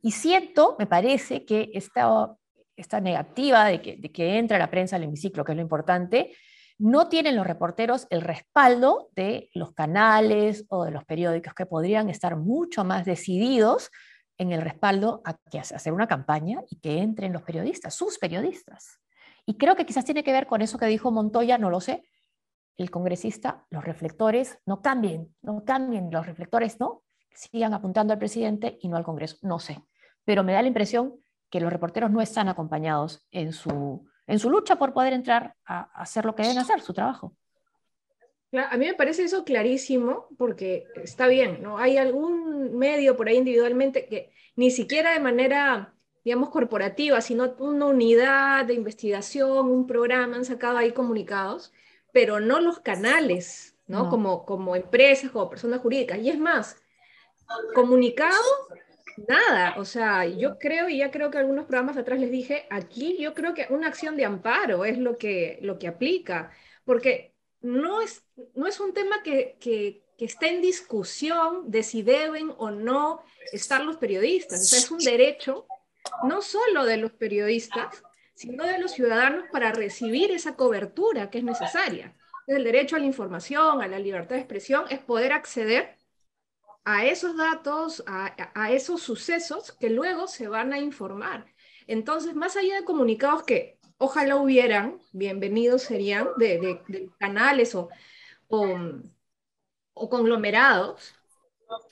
Y 0.00 0.12
siento, 0.12 0.76
me 0.78 0.86
parece, 0.86 1.44
que 1.44 1.70
esta, 1.74 2.34
esta 2.76 3.00
negativa 3.00 3.66
de 3.66 3.82
que, 3.82 3.96
de 3.96 4.10
que 4.10 4.38
entre 4.38 4.58
la 4.58 4.70
prensa 4.70 4.96
al 4.96 5.04
hemiciclo, 5.04 5.44
que 5.44 5.52
es 5.52 5.56
lo 5.56 5.62
importante, 5.62 6.32
no 6.82 7.08
tienen 7.08 7.36
los 7.36 7.46
reporteros 7.46 8.08
el 8.10 8.22
respaldo 8.22 9.08
de 9.14 9.50
los 9.54 9.72
canales 9.72 10.64
o 10.68 10.84
de 10.84 10.90
los 10.90 11.04
periódicos 11.04 11.54
que 11.54 11.64
podrían 11.64 12.10
estar 12.10 12.34
mucho 12.34 12.82
más 12.82 13.04
decididos 13.04 13.92
en 14.36 14.50
el 14.50 14.60
respaldo 14.62 15.22
a 15.24 15.36
que 15.48 15.60
hacer 15.60 15.92
una 15.92 16.08
campaña 16.08 16.60
y 16.68 16.80
que 16.80 16.98
entren 16.98 17.32
los 17.32 17.42
periodistas, 17.42 17.94
sus 17.94 18.18
periodistas. 18.18 18.98
Y 19.46 19.58
creo 19.58 19.76
que 19.76 19.86
quizás 19.86 20.04
tiene 20.04 20.24
que 20.24 20.32
ver 20.32 20.48
con 20.48 20.60
eso 20.60 20.76
que 20.76 20.86
dijo 20.86 21.12
Montoya, 21.12 21.56
no 21.56 21.70
lo 21.70 21.80
sé, 21.80 22.02
el 22.76 22.90
congresista, 22.90 23.64
los 23.70 23.84
reflectores 23.84 24.58
no 24.66 24.82
cambien, 24.82 25.32
no 25.40 25.64
cambien 25.64 26.10
los 26.10 26.26
reflectores, 26.26 26.80
¿no? 26.80 27.04
Sigan 27.32 27.74
apuntando 27.74 28.12
al 28.12 28.18
presidente 28.18 28.78
y 28.80 28.88
no 28.88 28.96
al 28.96 29.04
Congreso, 29.04 29.36
no 29.42 29.60
sé. 29.60 29.80
Pero 30.24 30.42
me 30.42 30.52
da 30.52 30.62
la 30.62 30.68
impresión 30.68 31.14
que 31.48 31.60
los 31.60 31.72
reporteros 31.72 32.10
no 32.10 32.20
están 32.20 32.48
acompañados 32.48 33.24
en 33.30 33.52
su, 33.52 34.04
en 34.32 34.38
su 34.38 34.48
lucha 34.48 34.76
por 34.76 34.94
poder 34.94 35.12
entrar 35.12 35.56
a 35.66 35.82
hacer 35.92 36.24
lo 36.24 36.34
que 36.34 36.42
deben 36.42 36.56
hacer, 36.56 36.80
su 36.80 36.94
trabajo. 36.94 37.36
A 38.52 38.78
mí 38.78 38.86
me 38.86 38.94
parece 38.94 39.24
eso 39.24 39.44
clarísimo, 39.44 40.26
porque 40.38 40.86
está 41.02 41.26
bien, 41.26 41.62
¿no? 41.62 41.76
Hay 41.76 41.98
algún 41.98 42.78
medio 42.78 43.14
por 43.14 43.28
ahí 43.28 43.36
individualmente 43.36 44.06
que 44.06 44.32
ni 44.56 44.70
siquiera 44.70 45.12
de 45.12 45.20
manera, 45.20 45.92
digamos, 46.24 46.48
corporativa, 46.48 47.20
sino 47.20 47.54
una 47.58 47.84
unidad 47.84 48.64
de 48.64 48.72
investigación, 48.72 49.66
un 49.66 49.86
programa, 49.86 50.36
han 50.36 50.46
sacado 50.46 50.78
ahí 50.78 50.92
comunicados, 50.92 51.74
pero 52.10 52.40
no 52.40 52.58
los 52.58 52.80
canales, 52.80 53.76
¿no? 53.86 54.08
Como, 54.08 54.46
como 54.46 54.76
empresas, 54.76 55.30
como 55.30 55.50
personas 55.50 55.80
jurídicas. 55.80 56.20
Y 56.20 56.30
es 56.30 56.38
más, 56.38 56.78
comunicado, 57.74 58.40
nada. 59.28 59.74
O 59.78 59.84
sea, 59.84 60.26
yo 60.26 60.58
creo, 60.58 60.88
y 60.88 60.98
ya 60.98 61.10
creo 61.10 61.30
que 61.30 61.38
algunos 61.38 61.66
programas 61.66 61.96
atrás 61.96 62.18
les 62.18 62.30
dije, 62.30 62.66
aquí 62.70 63.16
yo 63.18 63.34
creo 63.34 63.54
que 63.54 63.66
una 63.70 63.88
acción 63.88 64.16
de 64.16 64.24
amparo 64.24 64.84
es 64.84 64.98
lo 64.98 65.18
que, 65.18 65.58
lo 65.62 65.78
que 65.78 65.88
aplica, 65.88 66.50
porque 66.84 67.34
no 67.60 68.00
es, 68.00 68.24
no 68.54 68.66
es 68.66 68.80
un 68.80 68.92
tema 68.92 69.22
que, 69.22 69.56
que, 69.60 70.02
que 70.18 70.24
esté 70.24 70.48
en 70.48 70.60
discusión 70.60 71.70
de 71.70 71.82
si 71.82 72.02
deben 72.02 72.52
o 72.58 72.70
no 72.70 73.22
estar 73.52 73.84
los 73.84 73.96
periodistas. 73.96 74.60
O 74.60 74.64
sea, 74.64 74.78
es 74.78 74.90
un 74.90 74.98
derecho 74.98 75.66
no 76.24 76.42
solo 76.42 76.84
de 76.84 76.96
los 76.96 77.12
periodistas, 77.12 78.02
sino 78.34 78.64
de 78.64 78.78
los 78.78 78.92
ciudadanos 78.92 79.44
para 79.52 79.72
recibir 79.72 80.30
esa 80.30 80.56
cobertura 80.56 81.30
que 81.30 81.38
es 81.38 81.44
necesaria. 81.44 82.16
El 82.46 82.64
derecho 82.64 82.96
a 82.96 82.98
la 82.98 83.06
información, 83.06 83.82
a 83.82 83.88
la 83.88 83.98
libertad 83.98 84.34
de 84.34 84.40
expresión, 84.40 84.84
es 84.90 84.98
poder 84.98 85.32
acceder 85.32 85.96
a 86.84 87.06
esos 87.06 87.36
datos, 87.36 88.02
a, 88.06 88.72
esos 88.72 89.02
sucesos 89.02 89.72
que 89.72 89.90
luego 89.90 90.26
se 90.26 90.48
van 90.48 90.72
a 90.72 90.78
informar. 90.78 91.46
Entonces, 91.86 92.34
más 92.34 92.56
allá 92.56 92.76
de 92.76 92.84
comunicados 92.84 93.44
que 93.44 93.78
ojalá 93.98 94.36
hubieran, 94.36 95.00
bienvenidos 95.12 95.82
serían, 95.82 96.28
de, 96.38 97.10
canales 97.18 97.74
o, 97.74 97.88
o, 98.48 100.08
conglomerados, 100.08 101.14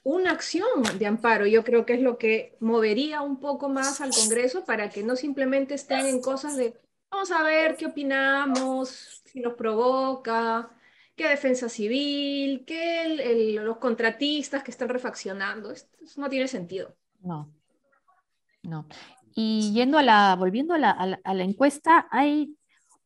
una 0.02 0.32
acción 0.32 0.82
de 0.98 1.06
amparo. 1.06 1.46
Yo 1.46 1.64
creo 1.64 1.86
que 1.86 1.94
es 1.94 2.00
lo 2.02 2.18
que 2.18 2.56
movería 2.60 3.22
un 3.22 3.40
poco 3.40 3.68
más 3.68 4.00
al 4.00 4.10
Congreso 4.10 4.64
para 4.64 4.90
que 4.90 5.02
no 5.02 5.16
simplemente 5.16 5.74
estén 5.74 6.06
en 6.06 6.20
cosas 6.20 6.56
de, 6.56 6.76
vamos 7.10 7.30
a 7.30 7.42
ver 7.42 7.76
qué 7.76 7.86
opinamos, 7.86 9.22
si 9.24 9.40
nos 9.40 9.54
provoca, 9.54 10.70
qué 11.20 11.28
defensa 11.28 11.68
civil, 11.68 12.64
qué 12.66 13.58
los 13.62 13.76
contratistas 13.76 14.62
que 14.62 14.70
están 14.70 14.88
refaccionando. 14.88 15.70
Esto, 15.70 15.98
no 16.16 16.30
tiene 16.30 16.48
sentido. 16.48 16.96
No, 17.20 17.52
no. 18.62 18.86
Y 19.34 19.70
yendo 19.74 19.98
a 19.98 20.02
la, 20.02 20.34
volviendo 20.34 20.72
a 20.72 20.78
la, 20.78 20.90
a 20.92 21.34
la, 21.34 21.44
encuesta, 21.44 22.08
hay, 22.10 22.56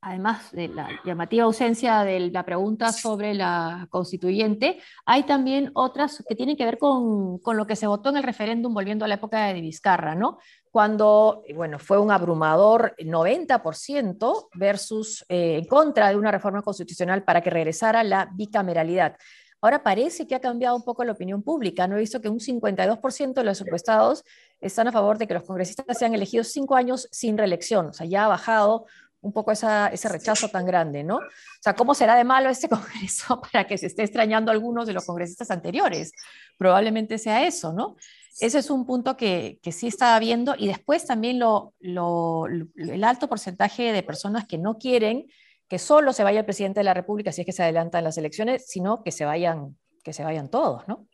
además 0.04 0.52
de 0.52 0.68
la 0.68 0.88
llamativa 1.04 1.44
ausencia 1.44 2.04
de 2.04 2.30
la 2.30 2.44
pregunta 2.44 2.92
sobre 2.92 3.32
la 3.32 3.86
constituyente, 3.90 4.78
hay 5.06 5.22
también 5.22 5.70
otras 5.74 6.22
que 6.28 6.34
tienen 6.34 6.56
que 6.56 6.64
ver 6.66 6.76
con, 6.76 7.38
con 7.38 7.56
lo 7.56 7.66
que 7.66 7.74
se 7.74 7.86
votó 7.86 8.10
en 8.10 8.18
el 8.18 8.22
referéndum, 8.22 8.74
volviendo 8.74 9.06
a 9.06 9.08
la 9.08 9.14
época 9.14 9.46
de 9.46 9.60
Vizcarra, 9.62 10.14
¿no? 10.14 10.38
Cuando, 10.70 11.42
bueno, 11.54 11.78
fue 11.78 11.98
un 11.98 12.10
abrumador 12.10 12.94
90% 12.98 14.48
versus 14.54 15.24
eh, 15.28 15.56
en 15.56 15.64
contra 15.64 16.10
de 16.10 16.16
una 16.16 16.30
reforma 16.30 16.60
constitucional 16.60 17.24
para 17.24 17.40
que 17.40 17.50
regresara 17.50 18.04
la 18.04 18.28
bicameralidad. 18.34 19.16
Ahora 19.64 19.82
parece 19.82 20.26
que 20.26 20.34
ha 20.34 20.40
cambiado 20.40 20.76
un 20.76 20.84
poco 20.84 21.04
la 21.04 21.12
opinión 21.12 21.42
pública. 21.42 21.88
No 21.88 21.96
he 21.96 22.00
visto 22.00 22.20
que 22.20 22.28
un 22.28 22.38
52% 22.38 23.32
de 23.32 23.44
los 23.44 23.62
encuestados 23.62 24.22
están 24.60 24.88
a 24.88 24.92
favor 24.92 25.16
de 25.16 25.26
que 25.26 25.32
los 25.32 25.44
congresistas 25.44 25.96
sean 25.96 26.14
elegidos 26.14 26.48
cinco 26.48 26.76
años 26.76 27.08
sin 27.10 27.38
reelección. 27.38 27.86
O 27.86 27.92
sea, 27.94 28.06
ya 28.06 28.26
ha 28.26 28.28
bajado 28.28 28.84
un 29.24 29.32
poco 29.32 29.52
ese 29.52 30.08
rechazo 30.08 30.48
tan 30.50 30.66
grande, 30.66 31.02
¿no? 31.02 31.16
O 31.16 31.62
sea, 31.62 31.74
¿cómo 31.74 31.94
será 31.94 32.14
de 32.14 32.24
malo 32.24 32.50
este 32.50 32.68
Congreso 32.68 33.40
para 33.40 33.66
que 33.66 33.78
se 33.78 33.86
esté 33.86 34.02
extrañando 34.02 34.52
algunos 34.52 34.86
de 34.86 34.92
los 34.92 35.04
congresistas 35.06 35.50
anteriores? 35.50 36.12
Probablemente 36.58 37.16
sea 37.18 37.46
eso, 37.46 37.72
¿no? 37.72 37.96
Ese 38.38 38.58
es 38.58 38.68
un 38.68 38.84
punto 38.84 39.16
que, 39.16 39.60
que 39.62 39.72
sí 39.72 39.86
está 39.86 40.18
viendo 40.18 40.54
y 40.58 40.66
después 40.66 41.06
también 41.06 41.38
lo, 41.38 41.72
lo, 41.80 42.46
el 42.46 43.04
alto 43.04 43.28
porcentaje 43.28 43.92
de 43.92 44.02
personas 44.02 44.46
que 44.46 44.58
no 44.58 44.76
quieren 44.76 45.26
que 45.68 45.78
solo 45.78 46.12
se 46.12 46.24
vaya 46.24 46.40
el 46.40 46.44
presidente 46.44 46.80
de 46.80 46.84
la 46.84 46.94
República 46.94 47.32
si 47.32 47.40
es 47.40 47.46
que 47.46 47.52
se 47.52 47.62
adelantan 47.62 48.04
las 48.04 48.18
elecciones, 48.18 48.66
sino 48.66 49.02
que 49.02 49.12
se 49.12 49.24
vayan, 49.24 49.78
que 50.02 50.12
se 50.12 50.22
vayan 50.22 50.50
todos, 50.50 50.86
¿no? 50.86 51.08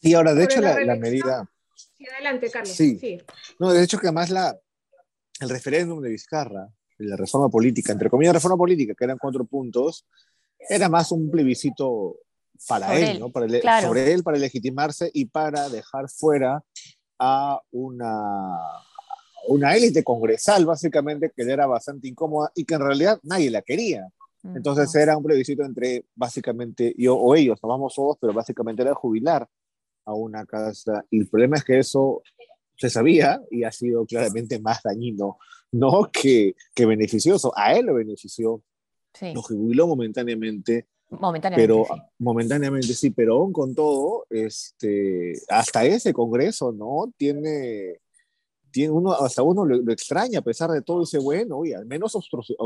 Y 0.00 0.14
ahora, 0.14 0.32
de 0.34 0.44
hecho, 0.44 0.60
la, 0.60 0.94
medida... 0.94 1.50
Sí, 1.74 2.06
adelante, 2.06 2.50
Carlos. 2.50 2.70
Sí. 2.70 3.18
No, 3.58 3.72
de 3.72 3.82
hecho, 3.82 3.98
que 3.98 4.06
además 4.06 4.30
la, 4.30 4.56
el 5.40 5.48
referéndum 5.48 6.00
de 6.00 6.10
Vizcarra, 6.10 6.68
la 6.98 7.16
reforma 7.16 7.48
política, 7.48 7.92
entre 7.92 8.10
comillas, 8.10 8.34
reforma 8.34 8.56
política, 8.56 8.94
que 8.94 9.04
eran 9.04 9.18
cuatro 9.18 9.44
puntos, 9.44 10.06
era 10.68 10.88
más 10.88 11.12
un 11.12 11.30
plebiscito 11.30 12.16
para 12.66 12.98
él, 12.98 13.20
¿no? 13.20 13.30
Para 13.30 13.46
Sobre 13.80 14.12
él, 14.12 14.24
para 14.24 14.36
legitimarse 14.36 15.10
y 15.14 15.26
para 15.26 15.68
dejar 15.68 16.08
fuera 16.08 16.62
a 17.18 17.60
una 17.70 18.58
una 19.48 19.74
élite 19.74 20.04
congresal, 20.04 20.66
básicamente, 20.66 21.32
que 21.34 21.42
era 21.42 21.66
bastante 21.66 22.08
incómoda 22.08 22.50
y 22.54 22.64
que 22.64 22.74
en 22.74 22.80
realidad 22.80 23.18
nadie 23.22 23.50
la 23.50 23.62
quería. 23.62 24.08
Entonces 24.44 24.94
era 24.94 25.16
un 25.16 25.24
plebiscito 25.24 25.64
entre 25.64 26.04
básicamente 26.14 26.94
yo 26.96 27.16
o 27.16 27.34
ellos, 27.34 27.60
tomamos 27.60 27.94
todos, 27.94 28.16
pero 28.20 28.32
básicamente 28.32 28.82
era 28.82 28.94
jubilar 28.94 29.48
a 30.04 30.14
una 30.14 30.46
casa. 30.46 31.04
Y 31.10 31.20
el 31.20 31.28
problema 31.28 31.56
es 31.56 31.64
que 31.64 31.78
eso 31.78 32.22
se 32.78 32.90
sabía 32.90 33.40
y 33.50 33.64
ha 33.64 33.72
sido 33.72 34.06
claramente 34.06 34.60
más 34.60 34.82
dañino, 34.82 35.38
no 35.72 36.08
que, 36.12 36.54
que 36.74 36.86
beneficioso. 36.86 37.52
A 37.56 37.74
él 37.74 37.86
lo 37.86 37.94
benefició, 37.94 38.62
lo 39.34 39.42
jubiló 39.42 39.86
momentáneamente. 39.86 40.86
Momentáneamente. 41.10 41.66
Pero 41.66 41.84
sí. 41.84 42.00
momentáneamente 42.18 42.94
sí, 42.94 43.10
pero 43.10 43.36
aún 43.36 43.52
con 43.52 43.74
todo, 43.74 44.26
este, 44.30 45.32
hasta 45.48 45.84
ese 45.84 46.12
Congreso, 46.12 46.72
¿no? 46.72 47.12
Tiene 47.16 48.00
tiene 48.70 48.92
uno, 48.92 49.12
hasta 49.12 49.42
uno 49.42 49.64
lo, 49.64 49.92
extraña 49.92 50.40
a 50.40 50.42
pesar 50.42 50.70
de 50.70 50.82
todo 50.82 51.02
ese 51.02 51.18
bueno, 51.18 51.64
y 51.64 51.72
al 51.72 51.86
menos 51.86 52.16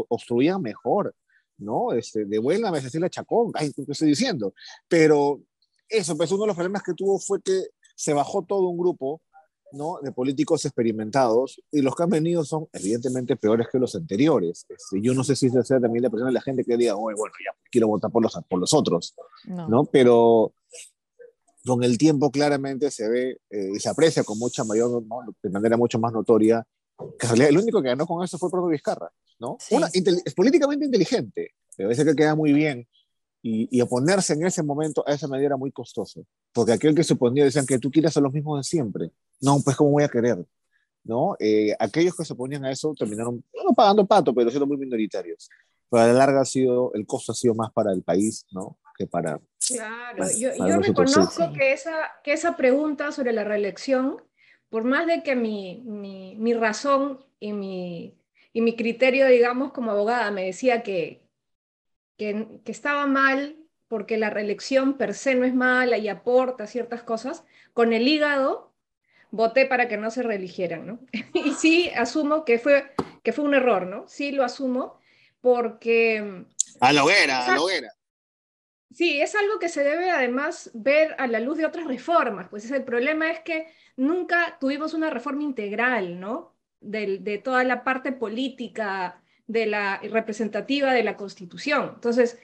obstruía 0.08 0.58
mejor, 0.58 1.14
¿no? 1.58 1.92
Este, 1.92 2.24
de 2.24 2.38
buena 2.38 2.70
vez 2.70 2.84
decirle 2.84 3.10
Chacón, 3.10 3.52
ay, 3.54 3.72
¿qué 3.72 3.84
estoy 3.88 4.08
diciendo? 4.08 4.52
Pero 4.88 5.40
eso, 5.88 6.16
pues 6.16 6.30
uno 6.32 6.42
de 6.42 6.46
los 6.48 6.56
problemas 6.56 6.82
que 6.82 6.94
tuvo 6.94 7.18
fue 7.18 7.40
que 7.42 7.66
se 7.94 8.12
bajó 8.12 8.42
todo 8.44 8.68
un 8.68 8.78
grupo, 8.78 9.22
¿no? 9.72 9.98
De 10.02 10.12
políticos 10.12 10.64
experimentados, 10.64 11.60
y 11.70 11.82
los 11.82 11.94
que 11.94 12.02
han 12.02 12.10
venido 12.10 12.44
son 12.44 12.66
evidentemente 12.72 13.36
peores 13.36 13.68
que 13.70 13.78
los 13.78 13.94
anteriores. 13.94 14.66
Este, 14.68 15.00
yo 15.00 15.14
no 15.14 15.24
sé 15.24 15.36
si 15.36 15.46
es 15.46 15.68
también 15.68 16.02
la 16.02 16.10
persona 16.10 16.28
de 16.28 16.34
la 16.34 16.40
gente 16.40 16.64
que 16.64 16.76
diga, 16.76 16.94
bueno, 16.94 17.16
ya 17.44 17.56
quiero 17.70 17.88
votar 17.88 18.10
por 18.10 18.22
los, 18.22 18.32
por 18.48 18.58
los 18.58 18.72
otros, 18.74 19.14
¿no? 19.46 19.68
¿no? 19.68 19.84
Pero 19.84 20.54
con 21.64 21.82
el 21.84 21.96
tiempo 21.98 22.30
claramente 22.30 22.90
se 22.90 23.08
ve 23.08 23.40
eh, 23.50 23.72
y 23.74 23.80
se 23.80 23.88
aprecia 23.88 24.24
con 24.24 24.38
mucha 24.38 24.64
mayor, 24.64 25.02
de 25.42 25.50
manera 25.50 25.76
mucho 25.76 25.98
más 25.98 26.12
notoria, 26.12 26.66
que 27.18 27.26
el 27.26 27.58
único 27.58 27.82
que 27.82 27.88
ganó 27.88 28.06
con 28.06 28.24
eso 28.24 28.38
fue 28.38 28.48
el 28.48 28.52
propio 28.52 28.68
Vizcarra, 28.68 29.10
¿no? 29.38 29.56
es 29.70 30.34
políticamente 30.34 30.84
inteligente, 30.84 31.52
pero 31.76 31.88
a 31.88 31.90
veces 31.90 32.04
que 32.04 32.14
queda 32.14 32.34
muy 32.34 32.52
bien, 32.52 32.86
y, 33.42 33.80
oponerse 33.80 34.34
en 34.34 34.46
ese 34.46 34.62
momento 34.62 35.02
a 35.06 35.12
esa 35.12 35.26
medida 35.26 35.46
era 35.46 35.56
muy 35.56 35.72
costoso, 35.72 36.24
porque 36.52 36.72
aquel 36.72 36.94
que 36.94 37.02
se 37.02 37.14
oponía 37.14 37.44
decían 37.44 37.66
que 37.66 37.78
tú 37.78 37.90
quieres 37.90 38.10
hacer 38.10 38.22
lo 38.22 38.30
mismo 38.30 38.56
de 38.56 38.62
siempre, 38.62 39.10
no, 39.40 39.60
pues 39.64 39.76
cómo 39.76 39.90
voy 39.90 40.04
a 40.04 40.08
querer, 40.08 40.38
¿no? 41.02 41.36
Eh, 41.40 41.74
aquellos 41.78 42.16
que 42.16 42.24
se 42.24 42.32
oponían 42.32 42.64
a 42.64 42.70
eso 42.70 42.94
terminaron, 42.96 43.44
no 43.52 43.74
pagando 43.74 44.06
pato, 44.06 44.32
pero 44.32 44.50
siendo 44.50 44.66
muy 44.66 44.76
minoritarios. 44.76 45.48
Pero 45.90 46.04
a 46.04 46.06
la 46.06 46.12
larga 46.12 46.40
ha 46.42 46.44
sido, 46.44 46.92
el 46.94 47.04
costo 47.04 47.32
ha 47.32 47.34
sido 47.34 47.54
más 47.54 47.72
para 47.72 47.92
el 47.92 48.02
país, 48.02 48.46
¿no? 48.52 48.78
que 48.96 49.06
para... 49.06 49.40
Claro, 49.66 50.24
yo, 50.38 50.50
yo 50.54 50.78
reconozco 50.78 51.52
que, 51.52 51.72
esa, 51.72 52.10
que 52.22 52.32
esa 52.32 52.56
pregunta 52.56 53.12
sobre 53.12 53.32
la 53.32 53.44
reelección, 53.44 54.22
por 54.70 54.84
más 54.84 55.06
de 55.06 55.22
que 55.22 55.36
mi, 55.36 55.82
mi, 55.84 56.36
mi 56.36 56.54
razón 56.54 57.24
y 57.38 57.52
mi, 57.52 58.18
y 58.52 58.60
mi 58.60 58.76
criterio, 58.76 59.26
digamos, 59.26 59.72
como 59.72 59.90
abogada 59.90 60.30
me 60.30 60.44
decía 60.44 60.82
que, 60.82 61.21
que, 62.16 62.60
que 62.64 62.72
estaba 62.72 63.06
mal 63.06 63.56
porque 63.88 64.16
la 64.16 64.30
reelección 64.30 64.96
per 64.96 65.12
se 65.12 65.34
no 65.34 65.44
es 65.44 65.54
mala 65.54 65.98
y 65.98 66.08
aporta 66.08 66.66
ciertas 66.66 67.02
cosas, 67.02 67.44
con 67.74 67.92
el 67.92 68.08
hígado 68.08 68.72
voté 69.30 69.66
para 69.66 69.88
que 69.88 69.96
no 69.96 70.10
se 70.10 70.22
reeligieran, 70.22 70.86
¿no? 70.86 71.00
y 71.34 71.52
sí 71.52 71.90
asumo 71.94 72.44
que 72.46 72.58
fue, 72.58 72.92
que 73.22 73.32
fue 73.32 73.44
un 73.44 73.54
error, 73.54 73.86
¿no? 73.86 74.06
Sí 74.08 74.32
lo 74.32 74.44
asumo 74.44 74.98
porque... 75.40 76.46
A 76.80 76.92
la 76.92 77.04
hoguera, 77.04 77.44
a 77.46 77.56
la 77.56 77.60
hoguera. 77.60 77.92
Sí, 78.94 79.20
es 79.20 79.34
algo 79.34 79.58
que 79.58 79.68
se 79.68 79.82
debe 79.82 80.10
además 80.10 80.70
ver 80.74 81.14
a 81.18 81.26
la 81.26 81.40
luz 81.40 81.58
de 81.58 81.66
otras 81.66 81.86
reformas, 81.86 82.48
pues 82.48 82.70
el 82.70 82.84
problema 82.84 83.30
es 83.30 83.40
que 83.40 83.66
nunca 83.96 84.56
tuvimos 84.60 84.94
una 84.94 85.10
reforma 85.10 85.42
integral, 85.42 86.20
¿no? 86.20 86.54
De, 86.80 87.18
de 87.18 87.38
toda 87.38 87.62
la 87.64 87.84
parte 87.84 88.12
política, 88.12 89.21
de 89.46 89.66
la 89.66 89.98
representativa 89.98 90.92
de 90.92 91.04
la 91.04 91.16
Constitución. 91.16 91.92
Entonces, 91.94 92.38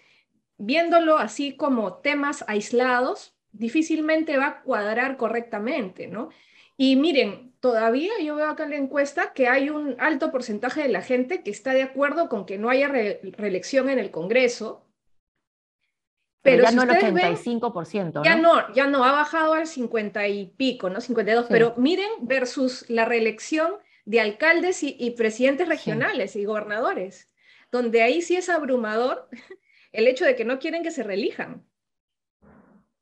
viéndolo 0.58 1.18
así 1.18 1.56
como 1.56 1.94
temas 1.94 2.44
aislados, 2.48 3.34
difícilmente 3.52 4.36
va 4.36 4.46
a 4.46 4.62
cuadrar 4.62 5.16
correctamente, 5.16 6.06
¿no? 6.06 6.30
Y 6.76 6.96
miren, 6.96 7.54
todavía 7.60 8.12
yo 8.22 8.36
veo 8.36 8.48
acá 8.48 8.64
en 8.64 8.70
la 8.70 8.76
encuesta 8.76 9.32
que 9.32 9.48
hay 9.48 9.68
un 9.70 9.96
alto 9.98 10.30
porcentaje 10.30 10.82
de 10.82 10.88
la 10.88 11.02
gente 11.02 11.42
que 11.42 11.50
está 11.50 11.72
de 11.72 11.82
acuerdo 11.82 12.28
con 12.28 12.46
que 12.46 12.58
no 12.58 12.70
haya 12.70 12.88
reelección 12.88 13.90
en 13.90 13.98
el 13.98 14.10
Congreso. 14.10 14.84
Pero, 16.42 16.62
ya 16.62 16.70
no 16.70 16.82
el 16.82 16.90
85%, 16.90 18.12
¿no? 18.14 18.24
Ya 18.24 18.36
no, 18.36 18.72
ya 18.74 18.86
no, 18.86 19.04
ha 19.04 19.10
bajado 19.10 19.54
al 19.54 19.66
50 19.66 20.28
y 20.28 20.46
pico, 20.46 20.88
¿no? 20.88 21.00
52, 21.00 21.46
pero 21.48 21.74
miren 21.76 22.10
versus 22.20 22.88
la 22.88 23.04
reelección 23.04 23.74
de 24.08 24.22
alcaldes 24.22 24.82
y, 24.82 25.10
presidentes 25.10 25.68
regionales 25.68 26.34
y 26.34 26.46
gobernadores, 26.46 27.30
donde 27.70 28.00
ahí 28.00 28.22
sí 28.22 28.36
es 28.36 28.48
abrumador 28.48 29.28
el 29.92 30.06
hecho 30.06 30.24
de 30.24 30.34
que 30.34 30.46
no 30.46 30.58
quieren 30.58 30.82
que 30.82 30.90
se 30.90 31.02
reelijan. 31.02 31.66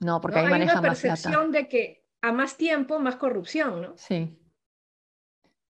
No, 0.00 0.20
porque 0.20 0.40
hay 0.40 0.62
una 0.62 0.82
percepción 0.82 1.52
de 1.52 1.68
que 1.68 2.04
a 2.22 2.32
más 2.32 2.56
tiempo, 2.56 2.98
más 2.98 3.14
corrupción, 3.14 3.82
¿no? 3.82 3.94
Sí. 3.96 4.36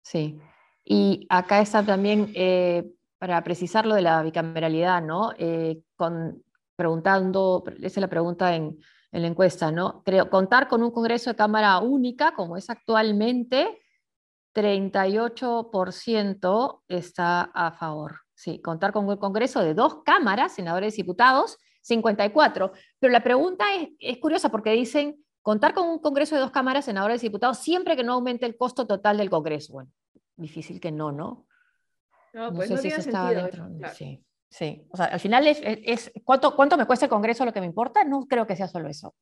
Sí. 0.02 0.40
Y 0.86 1.28
acá 1.30 1.60
está 1.60 1.86
también, 1.86 2.32
eh, 2.34 2.90
para 3.18 3.44
precisar 3.44 3.86
lo 3.86 3.96
de 3.96 4.04
la 4.04 4.24
bicameralidad, 4.24 5.02
¿no? 5.02 5.34
Eh, 5.38 5.82
con, 5.98 6.42
preguntando, 6.78 7.66
esa 7.80 7.86
es 7.86 7.98
la 7.98 8.08
pregunta 8.08 8.56
en, 8.56 8.80
en 9.12 9.22
la 9.24 9.28
encuesta, 9.28 9.74
¿no? 9.74 10.04
Creo, 10.06 10.30
contar 10.30 10.70
con 10.70 10.84
un 10.84 10.92
Congreso 10.92 11.32
de 11.32 11.36
Cámara 11.36 11.80
única, 11.80 12.34
como 12.34 12.56
es 12.56 12.70
actualmente, 12.70 13.82
38% 14.58 16.82
está 16.88 17.42
a 17.54 17.72
favor. 17.72 18.22
Sí, 18.34 18.60
contar 18.60 18.92
con 18.92 19.08
un 19.08 19.18
Congreso 19.18 19.62
de 19.62 19.76
dos 19.76 20.02
cámaras, 20.04 20.56
senadores 20.56 20.98
y 20.98 21.04
diputados, 21.04 21.60
54. 21.82 22.72
Pero 23.00 23.14
la 23.14 23.24
pregunta 23.24 23.66
es, 24.00 24.18
curiosa 24.18 24.50
porque 24.50 24.72
dicen 24.72 25.24
contar 25.44 25.76
con 25.76 25.88
un 25.88 26.00
Congreso 26.00 26.34
de 26.34 26.42
dos 26.42 26.50
cámaras, 26.50 26.86
senadores 26.86 27.24
y 27.24 27.28
diputados, 27.28 27.60
siempre 27.60 27.96
que 27.96 28.04
no 28.04 28.14
aumente 28.14 28.48
el 28.48 28.58
costo 28.58 28.88
total 28.88 29.18
del 29.18 29.30
Congreso. 29.30 29.74
Bueno, 29.74 29.92
difícil 30.36 30.80
que 30.80 30.92
no, 30.92 31.12
¿no? 31.12 31.46
No, 32.34 32.52
pues 32.52 32.72
no, 32.72 32.78
sé 32.78 32.82
si 32.82 32.88
eso 32.90 33.12
dentro. 33.30 33.70
Sí, 33.94 34.26
sí. 34.50 34.88
O 34.90 34.98
sea, 34.98 35.06
al 35.06 35.20
final 35.20 35.46
es, 35.46 35.60
es, 35.62 36.12
¿cuánto, 36.24 36.56
¿cuánto 36.56 36.78
me 36.78 36.88
cuesta 36.88 37.06
el 37.06 37.12
Congreso 37.12 37.46
lo 37.46 37.54
que 37.54 37.62
me 37.62 37.68
importa? 37.68 38.04
No 38.04 38.26
creo 38.28 38.48
que 38.48 38.56
sea 38.56 38.68
solo 38.68 38.90
eso. 38.90 39.14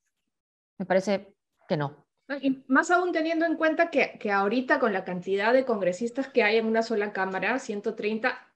Me 0.78 0.86
parece 0.86 1.36
que 1.68 1.76
no. 1.76 2.05
Y 2.42 2.64
más 2.68 2.90
aún 2.90 3.12
teniendo 3.12 3.46
en 3.46 3.56
cuenta 3.56 3.90
que, 3.90 4.18
que 4.20 4.32
ahorita 4.32 4.80
con 4.80 4.94
la 4.94 5.04
cantidad 5.04 5.54
de 5.54 5.66
congresistas 5.66 6.28
que 6.28 6.44
hay 6.44 6.58
en 6.58 6.66
una 6.66 6.82
sola 6.82 7.14
Cámara, 7.14 7.60
130, 7.60 8.48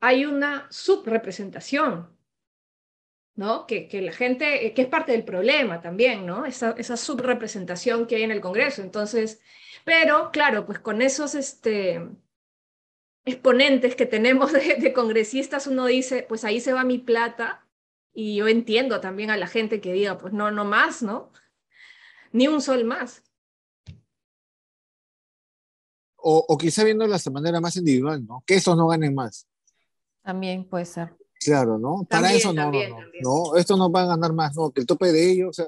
hay 0.00 0.26
una 0.26 0.66
subrepresentación, 0.70 2.14
¿no? 3.36 3.66
Que, 3.66 3.88
la 4.02 4.12
gente, 4.12 4.74
que 4.74 4.82
es 4.82 4.88
parte 4.88 5.12
del 5.12 5.24
problema 5.24 5.80
también, 5.80 6.26
¿no? 6.26 6.44
Esa, 6.44 6.74
esa 6.76 6.96
subrepresentación 6.96 8.06
que 8.06 8.16
hay 8.16 8.22
en 8.24 8.30
el 8.30 8.40
Congreso. 8.40 8.82
Entonces, 8.82 9.40
pero 9.84 10.30
claro, 10.30 10.66
pues 10.66 10.78
con 10.78 11.02
esos 11.02 11.34
este, 11.34 12.06
exponentes 13.24 13.96
que 13.96 14.06
tenemos 14.06 14.52
de, 14.52 14.92
congresistas, 14.92 15.66
uno 15.66 15.86
dice, 15.86 16.24
pues 16.28 16.44
ahí 16.44 16.60
se 16.60 16.72
va 16.72 16.84
mi 16.84 16.98
plata. 16.98 17.66
Y 18.12 18.36
yo 18.36 18.48
entiendo 18.48 19.00
también 19.00 19.30
a 19.30 19.36
la 19.36 19.46
gente 19.46 19.80
que 19.80 19.92
diga, 19.92 20.18
pues 20.18 20.32
no, 20.32 20.50
no 20.50 20.64
más, 20.64 21.02
¿no? 21.02 21.32
Ni 22.34 22.48
un 22.48 22.60
sol 22.60 22.84
más. 22.84 23.22
O, 26.16 26.44
o 26.48 26.58
quizá 26.58 26.82
viéndolo 26.82 27.16
de 27.16 27.30
manera 27.30 27.60
más 27.60 27.76
individual, 27.76 28.26
¿no? 28.26 28.42
Que 28.44 28.56
estos 28.56 28.76
no 28.76 28.88
ganen 28.88 29.14
más. 29.14 29.46
También 30.20 30.64
puede 30.68 30.84
ser. 30.84 31.16
Claro, 31.38 31.78
¿no? 31.78 32.04
Para 32.10 32.32
eso 32.32 32.52
no, 32.52 32.72
no, 32.72 32.80
no, 33.22 33.56
Esto 33.56 33.76
no 33.76 33.88
va 33.88 34.02
a 34.02 34.06
ganar 34.06 34.32
más, 34.32 34.56
no, 34.56 34.72
que 34.72 34.80
el 34.80 34.86
tope 34.86 35.12
de 35.12 35.30
ellos, 35.30 35.50
o 35.50 35.52
sea, 35.52 35.66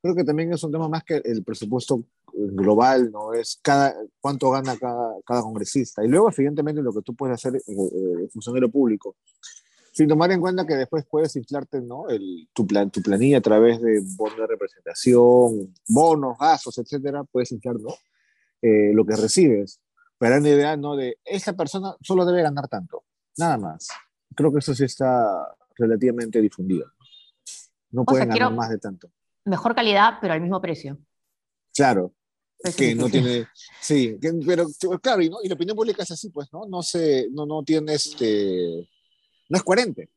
creo 0.00 0.14
que 0.14 0.24
también 0.24 0.50
es 0.52 0.62
un 0.62 0.72
tema 0.72 0.88
más 0.88 1.04
que 1.04 1.20
el 1.22 1.44
presupuesto 1.44 2.02
global, 2.32 3.10
¿no? 3.10 3.34
Es 3.34 3.58
cada, 3.60 3.94
cuánto 4.18 4.50
gana 4.50 4.78
cada, 4.78 5.16
cada 5.26 5.42
congresista. 5.42 6.02
Y 6.02 6.08
luego, 6.08 6.30
evidentemente, 6.30 6.80
lo 6.80 6.94
que 6.94 7.02
tú 7.02 7.14
puedes 7.14 7.34
hacer, 7.34 7.56
eh, 7.56 7.60
eh 7.66 8.28
funcionario 8.32 8.70
público, 8.70 9.16
sin 9.96 10.08
tomar 10.08 10.30
en 10.30 10.42
cuenta 10.42 10.66
que 10.66 10.74
después 10.74 11.06
puedes 11.08 11.34
inflarte, 11.36 11.80
¿no? 11.80 12.06
El, 12.10 12.50
tu, 12.52 12.66
plan, 12.66 12.90
tu 12.90 13.00
planilla 13.00 13.38
a 13.38 13.40
través 13.40 13.80
de 13.80 14.02
bonos 14.14 14.36
de 14.36 14.46
representación, 14.46 15.74
bonos, 15.88 16.36
gastos, 16.38 16.76
etcétera, 16.76 17.24
puedes 17.24 17.50
inflar, 17.52 17.76
¿no? 17.80 17.94
Eh, 18.60 18.92
lo 18.92 19.06
que 19.06 19.16
recibes. 19.16 19.80
Pero 20.18 20.34
hay 20.34 20.40
una 20.40 20.50
idea, 20.50 20.76
¿no? 20.76 20.96
De 20.96 21.16
esta 21.24 21.54
persona 21.54 21.96
solo 22.02 22.26
debe 22.26 22.42
ganar 22.42 22.68
tanto 22.68 23.04
Nada 23.38 23.56
más. 23.56 23.88
Creo 24.34 24.52
que 24.52 24.58
eso 24.58 24.74
sí 24.74 24.84
está 24.84 25.56
relativamente 25.76 26.42
difundido. 26.42 26.92
No 27.90 28.04
pueden 28.04 28.28
ganar 28.28 28.52
más 28.52 28.68
de 28.68 28.78
tanto. 28.78 29.10
Mejor 29.46 29.74
calidad, 29.74 30.18
pero 30.20 30.34
al 30.34 30.42
mismo 30.42 30.60
precio. 30.60 30.98
Claro. 31.74 32.12
que 32.76 32.94
no 32.94 33.08
tiene. 33.08 33.46
Sí, 33.80 34.18
pero 34.46 34.66
claro, 35.00 35.22
y, 35.22 35.30
la 35.30 35.54
opinión 35.54 35.74
pública 35.74 36.02
es 36.02 36.10
así, 36.10 36.28
pues, 36.28 36.52
¿no? 36.52 36.66
No 36.66 36.82
se, 36.82 37.28
no, 37.30 37.46
no 37.46 37.62
tiene 37.62 37.94
este. 37.94 38.90
No 39.48 39.56
es 39.58 39.62
coherente. 39.62 40.10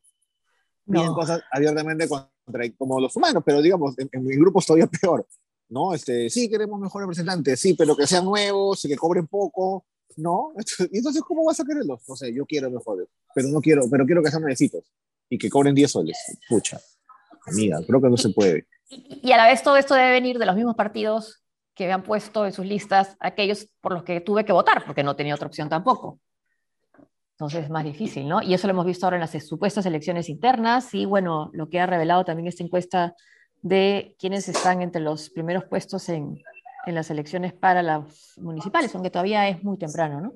No. 0.86 1.14
cosas 1.14 1.42
abiertamente 1.52 2.08
contra 2.08 2.68
como 2.76 3.00
los 3.00 3.14
humanos, 3.14 3.42
pero 3.46 3.62
digamos, 3.62 3.96
en, 3.98 4.08
en 4.10 4.24
mi 4.24 4.34
grupo 4.36 4.58
es 4.58 4.66
todavía 4.66 4.86
peor. 5.00 5.26
¿no? 5.70 5.94
Este, 5.94 6.28
sí, 6.28 6.50
queremos 6.50 6.78
mejores 6.78 7.06
representantes, 7.06 7.60
sí, 7.60 7.74
pero 7.74 7.96
que 7.96 8.06
sean 8.06 8.24
nuevos 8.24 8.84
y 8.84 8.88
que 8.88 8.96
cobren 8.96 9.26
poco, 9.26 9.86
¿no? 10.16 10.52
Y 10.90 10.98
entonces, 10.98 11.22
¿cómo 11.22 11.44
vas 11.44 11.60
a 11.60 11.64
quererlos? 11.64 12.02
No 12.06 12.16
sé, 12.16 12.34
yo 12.34 12.44
quiero 12.44 12.70
mejores, 12.70 13.08
pero 13.34 13.48
no 13.48 13.60
quiero, 13.60 13.88
pero 13.90 14.04
quiero 14.04 14.22
que 14.22 14.30
sean 14.30 14.42
nuevecitos 14.42 14.84
y 15.28 15.38
que 15.38 15.48
cobren 15.48 15.74
10 15.74 15.90
soles. 15.90 16.18
Pucha, 16.48 16.80
amiga, 17.46 17.78
creo 17.86 18.00
que 18.00 18.10
no 18.10 18.16
se 18.16 18.30
puede. 18.30 18.66
Y, 18.88 19.30
a 19.30 19.36
la 19.36 19.46
vez 19.46 19.62
todo 19.62 19.76
esto 19.76 19.94
debe 19.94 20.10
venir 20.10 20.38
de 20.38 20.46
los 20.46 20.56
mismos 20.56 20.74
partidos 20.74 21.42
que 21.74 21.86
me 21.86 21.92
han 21.92 22.02
puesto 22.02 22.44
en 22.44 22.52
sus 22.52 22.66
listas 22.66 23.16
aquellos 23.20 23.68
por 23.80 23.92
los 23.92 24.02
que 24.02 24.20
tuve 24.20 24.44
que 24.44 24.52
votar, 24.52 24.84
porque 24.84 25.04
no 25.04 25.14
tenía 25.14 25.36
otra 25.36 25.46
opción 25.46 25.68
tampoco. 25.68 26.18
Entonces 27.40 27.64
es 27.64 27.70
más 27.70 27.84
difícil, 27.84 28.28
¿no? 28.28 28.42
Y 28.42 28.52
eso 28.52 28.66
lo 28.66 28.72
hemos 28.72 28.84
visto 28.84 29.06
ahora 29.06 29.16
en 29.16 29.22
las 29.22 29.32
supuestas 29.46 29.86
elecciones 29.86 30.28
internas 30.28 30.92
y 30.92 31.06
bueno, 31.06 31.48
lo 31.54 31.70
que 31.70 31.80
ha 31.80 31.86
revelado 31.86 32.22
también 32.22 32.46
esta 32.46 32.62
encuesta 32.62 33.14
de 33.62 34.14
quienes 34.18 34.46
están 34.46 34.82
entre 34.82 35.00
los 35.00 35.30
primeros 35.30 35.64
puestos 35.64 36.10
en, 36.10 36.38
en 36.84 36.94
las 36.94 37.10
elecciones 37.10 37.54
para 37.54 37.82
las 37.82 38.36
municipales, 38.36 38.94
aunque 38.94 39.08
todavía 39.08 39.48
es 39.48 39.64
muy 39.64 39.78
temprano, 39.78 40.20
¿no? 40.20 40.34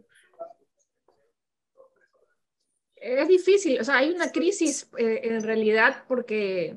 Es 2.96 3.28
difícil, 3.28 3.78
o 3.78 3.84
sea, 3.84 3.98
hay 3.98 4.10
una 4.10 4.32
crisis 4.32 4.88
eh, 4.96 5.20
en 5.24 5.42
realidad 5.42 6.04
porque 6.08 6.74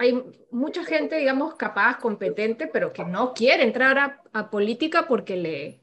hay 0.00 0.20
mucha 0.50 0.82
gente, 0.84 1.14
digamos, 1.14 1.54
capaz, 1.54 1.98
competente, 1.98 2.66
pero 2.66 2.92
que 2.92 3.04
no 3.04 3.34
quiere 3.34 3.62
entrar 3.62 4.20
a, 4.32 4.50
política 4.50 5.06
porque 5.06 5.36
le, 5.36 5.81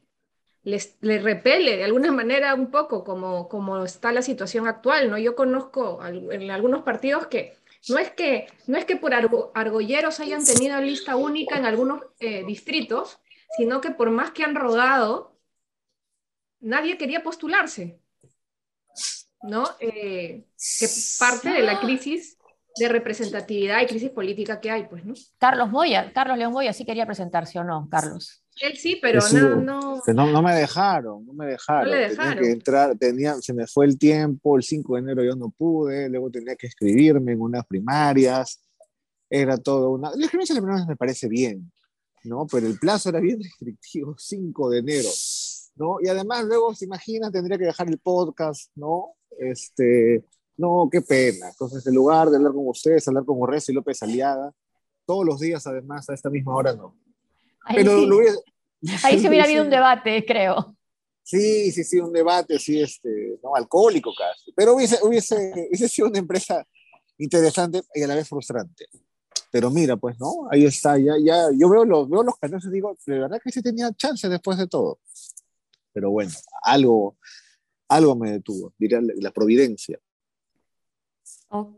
le 0.69 1.19
repele 1.19 1.77
de 1.77 1.83
alguna 1.83 2.11
manera 2.11 2.53
un 2.53 2.71
poco 2.71 3.03
como, 3.03 3.47
como 3.47 3.83
está 3.83 4.11
la 4.11 4.21
situación 4.21 4.67
actual, 4.67 5.09
¿no? 5.09 5.17
Yo 5.17 5.35
conozco 5.35 5.99
en 6.05 6.51
algunos 6.51 6.83
partidos 6.83 7.27
que 7.27 7.57
no 7.87 7.97
es 7.97 8.11
que, 8.11 8.47
no 8.67 8.77
es 8.77 8.85
que 8.85 8.97
por 8.97 9.13
argolleros 9.13 10.19
hayan 10.19 10.43
tenido 10.43 10.79
lista 10.81 11.15
única 11.15 11.57
en 11.57 11.65
algunos 11.65 12.01
eh, 12.19 12.43
distritos, 12.45 13.19
sino 13.57 13.79
que 13.79 13.91
por 13.91 14.11
más 14.11 14.31
que 14.31 14.43
han 14.43 14.55
rodado, 14.55 15.37
nadie 16.59 16.97
quería 16.97 17.23
postularse. 17.23 17.99
¿No? 19.41 19.63
Eh, 19.79 20.43
que 20.79 20.87
parte 21.17 21.49
de 21.49 21.61
la 21.61 21.79
crisis 21.79 22.37
de 22.75 22.89
representatividad 22.89 23.81
y 23.81 23.87
crisis 23.87 24.09
política 24.09 24.59
que 24.59 24.69
hay, 24.69 24.83
pues, 24.83 25.05
¿no? 25.05 25.13
Carlos 25.37 25.69
Moya, 25.69 26.11
Carlos 26.13 26.37
León 26.37 26.51
Moya 26.51 26.73
sí 26.73 26.85
quería 26.85 27.05
presentarse 27.05 27.57
o 27.57 27.63
no, 27.63 27.87
Carlos. 27.89 28.43
Él 28.61 28.77
sí, 28.77 28.99
pero 29.01 29.21
no, 29.31 30.01
no... 30.05 30.31
no, 30.31 30.41
me 30.41 30.53
dejaron, 30.53 31.25
no 31.25 31.33
me 31.33 31.45
dejaron. 31.45 31.91
Tenía 31.91 32.35
que 32.35 32.51
entrar, 32.51 32.97
tenía, 32.97 33.35
se 33.35 33.53
me 33.53 33.65
fue 33.67 33.85
el 33.85 33.97
tiempo, 33.97 34.57
el 34.57 34.63
5 34.63 34.95
de 34.95 35.01
enero 35.01 35.23
yo 35.23 35.35
no 35.35 35.49
pude, 35.49 36.09
luego 36.09 36.29
tenía 36.29 36.55
que 36.55 36.67
escribirme 36.67 37.33
en 37.33 37.41
unas 37.41 37.65
primarias. 37.65 38.61
era 39.29 39.57
todo 39.57 39.91
una... 39.91 40.09
La 40.11 40.17
discriminación 40.17 40.57
de 40.57 40.61
menores 40.61 40.87
me 40.87 40.97
parece 40.97 41.29
bien, 41.29 41.71
¿no? 42.25 42.47
Pero 42.47 42.67
el 42.67 42.77
plazo 42.77 43.09
era 43.09 43.21
bien 43.21 43.39
restrictivo, 43.43 44.15
5 44.17 44.69
de 44.69 44.79
enero, 44.79 45.09
¿no? 45.75 45.97
Y 46.01 46.09
además 46.09 46.45
luego, 46.45 46.75
se 46.75 46.85
imagina, 46.85 47.31
tendría 47.31 47.57
que 47.57 47.65
dejar 47.65 47.87
el 47.87 47.99
podcast, 47.99 48.71
¿no? 48.75 49.13
Este, 49.37 50.25
no, 50.57 50.89
qué 50.91 51.01
pena. 51.01 51.47
Entonces, 51.49 51.87
en 51.87 51.95
lugar 51.95 52.29
de 52.29 52.35
hablar 52.35 52.51
con 52.51 52.67
ustedes, 52.67 53.07
hablar 53.07 53.23
con 53.23 53.39
Urreza 53.39 53.71
y 53.71 53.75
López 53.75 54.03
Aliaga, 54.03 54.51
todos 55.05 55.25
los 55.25 55.39
días, 55.39 55.65
además, 55.65 56.09
a 56.09 56.13
esta 56.13 56.29
misma 56.29 56.55
hora, 56.55 56.73
no. 56.73 56.97
Ahí 57.65 57.75
Pero 57.77 58.07
Ahí 59.03 59.19
se 59.19 59.27
hubiera 59.27 59.43
habido 59.45 59.63
un 59.63 59.69
debate, 59.69 60.25
creo. 60.25 60.75
Sí, 61.23 61.71
sí, 61.71 61.83
sí, 61.83 61.99
un 61.99 62.11
debate, 62.11 62.57
sí, 62.57 62.81
este, 62.81 63.39
¿no? 63.43 63.55
alcohólico 63.55 64.11
casi. 64.17 64.51
Pero 64.55 64.75
hubiese, 64.75 64.97
hubiese, 65.03 65.67
hubiese 65.67 65.87
sido 65.87 66.07
una 66.07 66.19
empresa 66.19 66.65
interesante 67.19 67.81
y 67.93 68.01
a 68.01 68.07
la 68.07 68.15
vez 68.15 68.27
frustrante. 68.27 68.87
Pero 69.51 69.69
mira, 69.69 69.95
pues, 69.97 70.19
¿no? 70.19 70.47
Ahí 70.49 70.65
está, 70.65 70.97
ya, 70.97 71.13
ya, 71.21 71.49
yo 71.55 71.69
veo 71.69 71.85
los, 71.85 72.09
veo 72.09 72.23
los 72.23 72.35
canales 72.37 72.65
y 72.65 72.71
digo, 72.71 72.97
de 73.05 73.19
verdad 73.19 73.39
que 73.43 73.51
sí 73.51 73.61
tenía 73.61 73.91
chance 73.93 74.27
después 74.27 74.57
de 74.57 74.67
todo. 74.67 74.99
Pero 75.93 76.11
bueno, 76.11 76.31
algo, 76.63 77.17
algo 77.87 78.15
me 78.15 78.31
detuvo, 78.31 78.73
diría 78.77 78.99
la 79.01 79.31
providencia. 79.31 79.99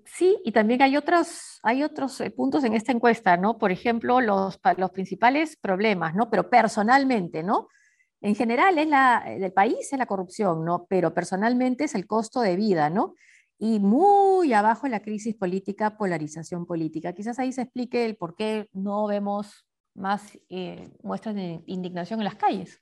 Sí, 0.06 0.38
y 0.44 0.52
también 0.52 0.82
hay 0.82 0.98
otros, 0.98 1.60
hay 1.64 1.84
otros 1.84 2.20
eh, 2.22 2.32
puntos 2.32 2.64
en 2.64 2.74
esta 2.74 2.92
encuesta, 2.92 3.38
¿no? 3.38 3.58
Por 3.58 3.72
ejemplo, 3.72 4.22
los, 4.22 4.60
los 4.78 4.92
principales 4.92 5.58
problemas, 5.58 6.16
¿no? 6.16 6.30
Pero 6.30 6.50
personalmente, 6.50 7.44
¿no? 7.44 7.68
En 8.22 8.36
general 8.36 8.78
es 8.78 8.88
la, 8.88 9.24
del 9.26 9.54
país 9.54 9.92
es 9.92 9.98
la 9.98 10.06
corrupción, 10.06 10.64
¿no? 10.64 10.86
Pero 10.90 11.14
personalmente 11.14 11.86
es 11.86 11.96
el 11.96 12.06
costo 12.06 12.42
de 12.42 12.56
vida, 12.56 12.90
¿no? 12.90 13.16
y 13.64 13.80
muy 13.80 14.54
abajo 14.54 14.88
la 14.88 15.04
crisis 15.04 15.36
política, 15.36 15.96
polarización 15.96 16.66
política. 16.66 17.14
Quizás 17.14 17.38
ahí 17.38 17.52
se 17.52 17.62
explique 17.62 18.06
el 18.06 18.16
por 18.16 18.36
qué 18.36 18.68
no 18.74 19.06
vemos 19.06 19.68
más 19.94 20.36
eh, 20.50 20.90
muestras 21.04 21.36
de 21.36 21.62
indignación 21.68 22.20
en 22.20 22.24
las 22.24 22.36
calles. 22.36 22.82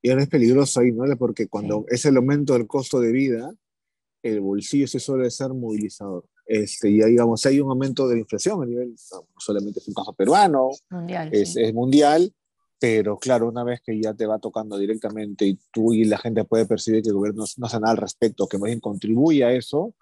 Y 0.00 0.10
ahora 0.10 0.22
es 0.22 0.28
peligroso 0.28 0.78
ahí, 0.78 0.92
¿no? 0.92 1.04
Porque 1.16 1.48
cuando 1.48 1.84
es 1.88 2.04
el 2.04 2.16
aumento 2.18 2.52
del 2.52 2.68
costo 2.68 3.00
de 3.00 3.10
vida, 3.10 3.52
el 4.22 4.40
bolsillo 4.40 4.86
se 4.86 5.00
suele 5.00 5.30
ser 5.30 5.52
movilizador. 5.52 6.24
Este, 6.46 6.94
ya 6.94 7.06
digamos, 7.06 7.44
hay 7.46 7.60
un 7.60 7.70
aumento 7.70 8.08
de 8.08 8.16
la 8.16 8.20
inflación 8.20 8.62
a 8.62 8.66
nivel, 8.66 8.94
no 9.12 9.26
solamente 9.38 9.80
es 9.80 9.88
un 9.88 9.94
caso 9.94 10.12
peruano, 10.12 10.70
es, 11.30 11.56
es 11.56 11.72
mundial, 11.72 12.32
pero 12.78 13.16
claro, 13.16 13.48
una 13.48 13.62
vez 13.62 13.80
que 13.80 14.00
ya 14.00 14.12
te 14.12 14.26
va 14.26 14.40
tocando 14.40 14.76
directamente 14.76 15.46
y 15.46 15.58
tú 15.72 15.94
y 15.94 16.04
la 16.04 16.18
gente 16.18 16.44
puede 16.44 16.66
percibir 16.66 17.02
que 17.02 17.10
el 17.10 17.14
gobierno 17.14 17.44
no 17.56 17.66
hace 17.66 17.78
nada 17.78 17.92
al 17.92 17.96
respecto, 17.96 18.48
que 18.48 18.58
más 18.58 18.66
bien 18.66 18.80
contribuye 18.80 19.44
a 19.44 19.52
eso, 19.52 19.94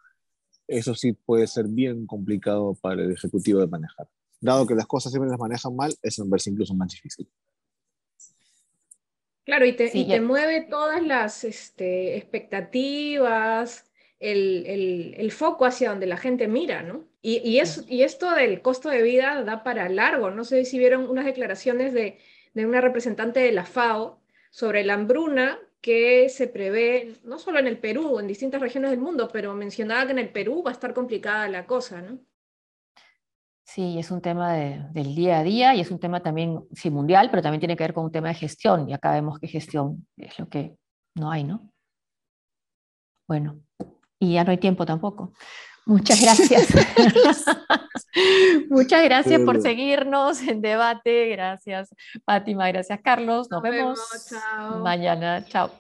eso 0.67 0.95
sí 0.95 1.13
puede 1.13 1.47
ser 1.47 1.67
bien 1.69 2.07
complicado 2.07 2.75
para 2.81 3.03
el 3.03 3.13
Ejecutivo 3.13 3.61
de 3.61 3.67
manejar. 3.67 4.09
Dado 4.41 4.67
que 4.67 4.75
las 4.75 4.87
cosas 4.87 5.13
siempre 5.13 5.29
las 5.29 5.39
manejan 5.39 5.77
mal, 5.77 5.95
eso 6.01 6.25
me 6.25 6.31
parece 6.31 6.51
incluso 6.51 6.75
más 6.75 6.89
difícil. 6.89 7.29
Claro, 9.45 9.67
y 9.67 9.75
te, 9.75 9.91
y 9.93 10.07
te 10.07 10.21
mueve 10.21 10.63
todas 10.71 11.05
las 11.05 11.45
este, 11.45 12.17
expectativas, 12.17 13.85
el, 14.21 14.65
el, 14.67 15.15
el, 15.17 15.33
foco 15.33 15.65
hacia 15.65 15.91
donde 15.91 16.07
la 16.07 16.17
gente 16.17 16.47
mira, 16.47 16.83
¿no? 16.83 17.05
Y, 17.23 17.39
y, 17.39 17.59
es, 17.59 17.85
y 17.89 18.03
esto 18.03 18.33
del 18.35 18.63
costo 18.63 18.89
de 18.91 19.03
vida 19.03 19.43
da 19.43 19.65
para 19.65 19.89
largo. 19.89 20.31
No 20.31 20.45
sé 20.45 20.65
si 20.65 20.79
vieron 20.79 21.09
unas 21.09 21.25
declaraciones 21.25 21.93
de 21.93 22.19
de 22.55 22.67
una 22.67 22.81
representante 22.81 23.41
de 23.41 23.53
la 23.53 23.65
FAO 23.65 24.21
sobre 24.51 24.85
la 24.85 24.95
hambruna 24.95 25.59
que 25.81 26.29
se 26.29 26.49
prevé 26.49 27.15
no 27.25 27.39
solo 27.39 27.59
en 27.59 27.67
el 27.67 27.79
Perú, 27.79 28.19
en 28.19 28.27
distintas 28.27 28.61
regiones 28.61 28.91
del 28.91 29.01
mundo, 29.01 29.29
pero 29.33 29.55
mencionaba 29.55 30.07
que 30.07 30.13
en 30.13 30.19
el 30.19 30.31
Perú 30.31 30.63
va 30.65 30.71
a 30.71 30.75
estar 30.75 30.93
complicada 30.93 31.49
la 31.49 31.67
cosa, 31.67 32.03
¿no? 32.03 32.19
Sí, 33.65 33.99
es 34.01 34.11
un 34.11 34.21
tema 34.21 34.53
del 34.53 35.15
día 35.15 35.39
a 35.39 35.43
día 35.45 35.75
y 35.77 35.81
es 35.81 35.93
un 35.93 36.01
tema 36.01 36.21
también, 36.21 36.61
sí, 36.73 36.91
mundial, 36.91 37.31
pero 37.31 37.41
también 37.41 37.61
tiene 37.61 37.77
que 37.77 37.85
ver 37.85 37.95
con 37.95 38.05
un 38.05 38.11
tema 38.11 38.29
de 38.29 38.35
gestión 38.35 38.89
y 38.89 38.93
acá 38.93 39.13
vemos 39.13 39.39
que 39.39 39.47
gestión 39.47 40.09
es 40.17 40.37
lo 40.41 40.49
que 40.49 40.77
no 41.15 41.31
hay, 41.31 41.45
¿no? 41.45 41.73
Bueno, 43.29 43.63
y 44.21 44.35
ya 44.35 44.45
no 44.45 44.53
hay 44.53 44.59
tiempo 44.59 44.87
tampoco. 44.87 45.33
Muchas 45.87 46.21
gracias. 46.21 46.69
Muchas 48.71 49.03
gracias 49.03 49.41
por 49.41 49.61
seguirnos 49.61 50.41
en 50.43 50.61
debate. 50.61 51.29
Gracias, 51.31 51.93
Fátima. 52.25 52.69
Gracias, 52.69 53.01
Carlos. 53.03 53.51
Nos, 53.51 53.63
vemos, 53.63 53.99
mañana. 54.83 55.45
Chao. 55.47 55.71